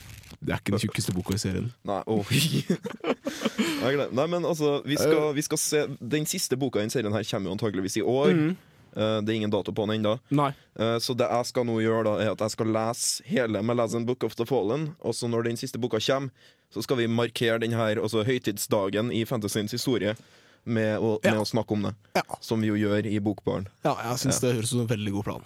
Det 0.43 0.51
er 0.51 0.59
ikke 0.59 0.73
den 0.73 0.83
tjukkeste 0.83 1.13
boka 1.15 1.35
i 1.37 1.41
serien. 1.41 1.71
Nei, 1.87 2.01
oh. 2.09 2.29
Nei, 3.83 4.27
men 4.27 4.45
altså, 4.45 4.81
vi 4.85 4.97
skal, 4.99 5.33
vi 5.35 5.43
skal 5.45 5.59
se 5.59 5.81
Den 5.99 6.25
siste 6.29 6.57
boka 6.59 6.81
i 6.81 6.89
serien 6.91 7.13
her 7.13 7.25
kommer 7.27 7.49
jo 7.51 7.57
antageligvis 7.57 7.99
i 8.01 8.05
år. 8.05 8.33
Mhm. 8.33 8.53
Eh, 8.95 9.21
det 9.21 9.29
er 9.33 9.35
ingen 9.39 9.49
dato 9.53 9.71
på 9.73 9.87
den 9.87 9.97
ennå. 10.03 10.19
Eh, 10.77 10.97
så 11.01 11.15
det 11.17 11.25
jeg 11.29 11.45
skal 11.49 11.65
nå 11.65 11.79
gjøre, 11.81 12.03
da 12.05 12.13
er 12.21 12.31
at 12.35 12.39
jeg 12.45 12.51
skal 12.51 12.67
lese 12.67 13.23
hele 13.25 13.61
Malazan 13.65 14.05
Book 14.05 14.23
of 14.23 14.35
the 14.35 14.45
Fallen. 14.45 14.95
Og 15.01 15.13
så 15.17 15.27
når 15.27 15.43
den 15.49 15.57
siste 15.57 15.79
boka 15.81 15.97
kommer, 15.99 16.29
så 16.73 16.81
skal 16.83 16.97
vi 16.97 17.07
markere 17.07 17.59
den 17.59 17.71
her 17.73 17.97
altså, 18.01 18.23
høytidsdagen 18.25 19.11
i 19.13 19.23
fantasyens 19.25 19.71
historie 19.71 20.15
med 20.65 20.99
å, 20.99 21.19
Ja. 21.25 21.33
å 21.35 21.45
snakke 21.45 21.71
om 21.75 21.81
det. 21.83 21.95
Ja. 22.15 22.21
Som 22.39 22.61
vi 22.61 22.67
jo 22.67 22.75
gjør 22.75 23.05
i 23.05 23.19
Bokbaren. 23.19 23.67
Ja, 23.83 23.95
jeg 24.09 24.17
syns 24.23 24.39
det 24.41 24.53
høres 24.55 24.71
ut 24.71 24.77
som 24.77 24.81
en 24.81 24.87
veldig 24.87 25.11
god 25.11 25.23
plan. 25.25 25.43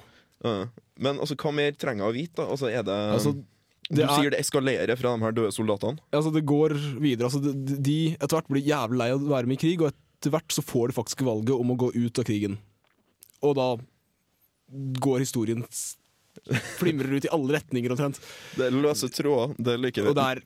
Men 1.00 1.20
altså, 1.20 1.36
hva 1.36 1.52
mer 1.54 1.72
trenger 1.78 2.06
jeg 2.06 2.12
å 2.12 2.16
vite? 2.16 2.36
da? 2.42 2.46
Altså, 2.54 2.70
er 2.72 2.84
det, 2.84 2.98
Altså, 3.16 3.34
du 3.34 3.96
det 3.96 4.04
er- 4.06 4.16
sier 4.22 4.30
det 4.32 4.40
eskalerer 4.40 4.98
fra 4.98 5.16
de 5.18 5.24
her 5.24 5.32
døde 5.32 5.52
soldatene? 5.54 6.00
Altså, 6.14 6.32
det 6.34 6.46
går 6.46 6.76
videre. 7.00 7.26
Altså, 7.30 7.42
de, 7.42 7.78
de 7.78 7.98
etter 8.16 8.36
hvert 8.38 8.48
blir 8.50 8.64
jævlig 8.66 8.98
lei 8.98 9.10
av 9.12 9.22
å 9.22 9.28
være 9.32 9.48
med 9.48 9.58
i 9.58 9.62
krig, 9.68 9.82
og 9.82 9.94
etter 9.94 10.32
hvert 10.32 10.48
så 10.50 10.62
får 10.64 10.88
de 10.90 10.94
faktisk 10.94 11.22
valget 11.26 11.60
om 11.60 11.72
å 11.72 11.78
gå 11.78 11.92
ut 11.96 12.20
av 12.20 12.26
krigen. 12.26 12.58
Og 13.46 13.56
da 13.58 13.70
går 15.02 15.24
historien 15.24 15.64
Flimrer 16.78 17.18
ut 17.18 17.26
i 17.26 17.32
alle 17.34 17.58
retninger 17.58 17.92
omtrent. 17.92 18.20
Det 18.56 18.68
er 18.68 18.76
løse 18.78 19.10
tråder. 19.10 19.56
Det 19.58 19.74
liker 19.82 20.06
vi. 20.06 20.12
Og 20.12 20.18
det 20.18 20.28
er 20.36 20.44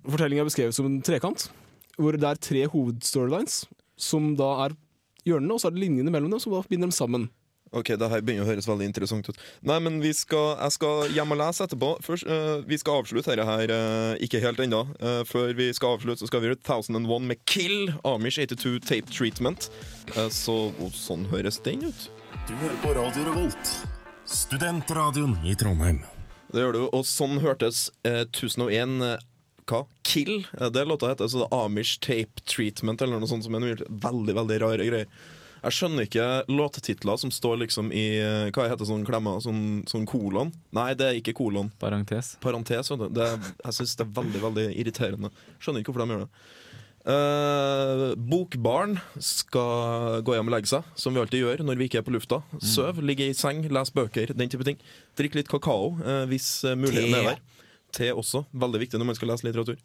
Fortellingen 0.00 0.44
er 0.44 0.48
beskrevet 0.48 0.72
som 0.72 0.86
en 0.88 1.02
trekant, 1.04 1.42
hvor 2.00 2.16
det 2.16 2.24
er 2.24 2.38
tre 2.40 2.62
hovedstorylines, 2.72 3.66
som 4.00 4.30
da 4.38 4.48
er 4.64 4.76
hjørnene, 5.28 5.52
og 5.52 5.60
så 5.60 5.68
er 5.68 5.74
det 5.74 5.82
linjene 5.82 6.12
mellom 6.14 6.32
dem 6.32 6.40
som 6.40 6.54
da 6.54 6.62
binder 6.70 6.88
dem 6.88 6.94
sammen. 6.96 7.26
Ok, 7.70 7.92
det 8.00 8.08
her 8.10 8.22
begynner 8.24 8.42
å 8.42 8.48
høres 8.48 8.66
veldig 8.66 8.86
interessant 8.88 9.28
ut. 9.28 9.36
Nei, 9.62 9.76
men 9.84 10.00
vi 10.02 10.10
skal, 10.16 10.56
Jeg 10.58 10.74
skal 10.74 11.12
hjem 11.14 11.36
og 11.36 11.38
lese 11.38 11.66
etterpå. 11.68 11.90
Først, 12.02 12.26
uh, 12.26 12.64
Vi 12.66 12.78
skal 12.80 12.98
avslutte 12.98 13.30
dette 13.30 13.46
her, 13.46 13.70
uh, 13.70 14.14
ikke 14.18 14.40
helt 14.42 14.58
ennå. 14.64 14.80
Uh, 14.98 15.20
før 15.28 15.52
vi 15.54 15.68
skal 15.76 15.94
avslutte, 15.94 16.24
så 16.24 16.30
skal 16.30 16.42
vi 16.42 16.50
gjøre 16.50 16.58
1001 16.58 17.28
med 17.28 17.44
Kill, 17.46 17.92
Amish 18.02 18.40
82 18.42 18.80
Tape 18.88 19.12
Treatment. 19.12 19.70
Eh, 20.16 20.26
så 20.34 20.72
sånn 20.96 21.28
høres 21.30 21.60
den 21.62 21.86
ut. 21.86 22.08
Du 22.50 22.56
hører 22.56 22.78
på 22.82 22.94
Radio 22.94 23.24
Revolt, 23.28 23.68
studentradioen 24.26 25.36
i 25.46 25.52
Trondheim. 25.54 26.00
Det 26.50 26.64
gjør 26.64 26.72
du, 26.74 26.80
og 26.88 27.04
sånn 27.06 27.36
hørtes 27.44 27.84
eh, 28.02 28.24
1001 28.24 29.04
eh, 29.06 29.20
hva? 29.70 29.84
Kill? 30.02 30.32
Eh, 30.58 30.66
det 30.74 30.82
låta 30.90 31.12
heter 31.12 31.30
så 31.30 31.44
det 31.44 31.46
er 31.46 31.68
Amish 31.68 32.00
Tape 32.02 32.42
Treatment, 32.50 33.04
eller 33.06 33.22
noe 33.22 33.30
sånt 33.30 33.46
som 33.46 33.54
er 33.54 33.62
noe 33.62 33.76
veldig, 33.86 34.34
veldig 34.40 34.56
rare 34.64 34.88
greier. 34.88 35.06
Jeg 35.60 35.76
skjønner 35.76 36.08
ikke 36.08 36.26
låtetitler 36.50 37.22
som 37.22 37.30
står 37.30 37.60
liksom 37.62 37.92
i 37.94 38.04
eh, 38.18 38.50
Hva 38.50 38.66
heter 38.72 38.88
sånn 38.88 39.06
klemmer? 39.06 39.38
Sånn, 39.46 39.84
sånn 39.86 40.08
kolon? 40.10 40.50
Nei, 40.74 40.88
det 40.98 41.06
er 41.06 41.20
ikke 41.20 41.36
kolon. 41.38 41.70
Parentes. 41.78 42.32
Parentes, 42.42 42.90
vet 42.90 43.04
du. 43.04 43.12
Det, 43.20 43.30
jeg 43.60 43.78
syns 43.78 43.94
det 43.94 44.08
er 44.08 44.16
veldig, 44.18 44.42
veldig 44.48 44.66
irriterende. 44.74 45.30
Skjønner 45.62 45.86
ikke 45.86 45.94
hvorfor 45.94 46.02
de 46.02 46.18
gjør 46.18 46.26
det. 46.26 46.50
Eh, 47.00 48.14
bokbarn 48.16 48.98
skal 49.24 50.20
gå 50.26 50.34
hjem 50.36 50.50
og 50.50 50.54
legge 50.54 50.68
seg, 50.68 50.88
som 51.00 51.16
vi 51.16 51.22
alltid 51.22 51.44
gjør 51.44 51.62
når 51.64 51.80
vi 51.80 51.88
ikke 51.88 52.02
er 52.02 52.06
på 52.06 52.12
lufta. 52.12 52.42
Søv, 52.60 53.00
ligge 53.04 53.30
i 53.30 53.36
seng, 53.36 53.62
lese 53.72 53.94
bøker, 53.96 54.34
den 54.36 54.52
type 54.52 54.66
ting. 54.68 54.80
Drikk 55.16 55.38
litt 55.38 55.48
kakao 55.48 55.94
eh, 56.04 56.26
hvis 56.30 56.58
uh, 56.68 56.76
muligheten 56.76 57.16
er 57.16 57.30
der. 57.32 57.46
Te 57.96 58.10
også. 58.12 58.44
Veldig 58.52 58.84
viktig 58.84 59.00
når 59.00 59.08
man 59.12 59.18
skal 59.18 59.32
lese 59.32 59.48
litteratur. 59.48 59.80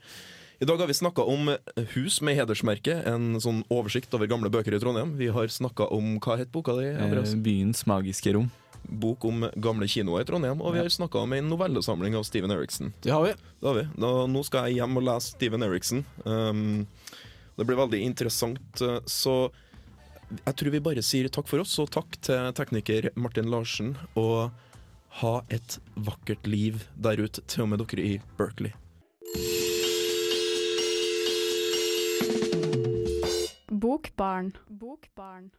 I 0.60 0.67
dag 0.67 0.80
har 0.80 0.88
vi 0.88 0.95
snakka 0.95 1.23
om 1.28 1.49
Hus 1.95 2.21
med 2.23 2.38
hedersmerke, 2.38 2.93
en 3.10 3.39
sånn 3.43 3.63
oversikt 3.73 4.13
over 4.15 4.30
gamle 4.32 4.51
bøker 4.51 4.75
i 4.75 4.80
Trondheim. 4.80 5.15
Vi 5.19 5.28
har 5.36 5.51
snakka 5.51 5.89
om 5.91 6.15
Hva 6.23 6.38
het 6.39 6.51
boka 6.54 6.78
di? 6.78 6.93
Eh, 6.93 7.34
byens 7.43 7.84
magiske 7.89 8.36
rom. 8.38 8.47
Bok 8.86 9.25
om 9.25 9.47
gamle 9.60 9.88
kinoer 9.89 10.23
i 10.23 10.28
Trondheim. 10.30 10.62
Og 10.62 10.75
vi 10.75 10.84
har 10.84 10.91
snakka 10.91 11.23
om 11.25 11.34
en 11.36 11.49
novellesamling 11.51 12.15
av 12.15 12.23
Steven 12.28 12.54
Eriksen. 12.56 12.93
Det 13.04 13.12
har 13.12 13.25
vi. 13.25 13.34
Det 13.36 13.67
har 13.67 13.80
vi. 13.80 13.86
Da, 13.99 14.13
nå 14.32 14.45
skal 14.47 14.69
jeg 14.69 14.80
hjem 14.80 15.01
og 15.01 15.08
lese 15.10 15.34
Steven 15.34 15.67
Eriksen. 15.67 16.06
Um, 16.23 16.86
det 17.56 17.65
blir 17.68 17.80
veldig 17.80 18.02
interessant. 18.04 18.84
Så 19.08 19.36
jeg 20.34 20.56
tror 20.58 20.74
vi 20.74 20.84
bare 20.84 21.04
sier 21.06 21.30
takk 21.30 21.48
for 21.50 21.63
oss, 21.63 21.76
og 21.82 21.91
takk 21.94 22.18
til 22.26 22.52
tekniker 22.58 23.12
Martin 23.15 23.52
Larsen. 23.52 23.94
Og 24.20 24.52
ha 25.22 25.36
et 25.54 25.78
vakkert 25.96 26.48
liv 26.50 26.84
der 27.00 27.22
ute, 27.22 27.44
til 27.48 27.65
og 27.65 27.72
med 27.72 27.84
dere 27.86 28.04
i 28.04 28.15
Berkeley. 28.39 28.74
Bokbarn. 33.72 34.56
Bokbarn. 34.70 35.52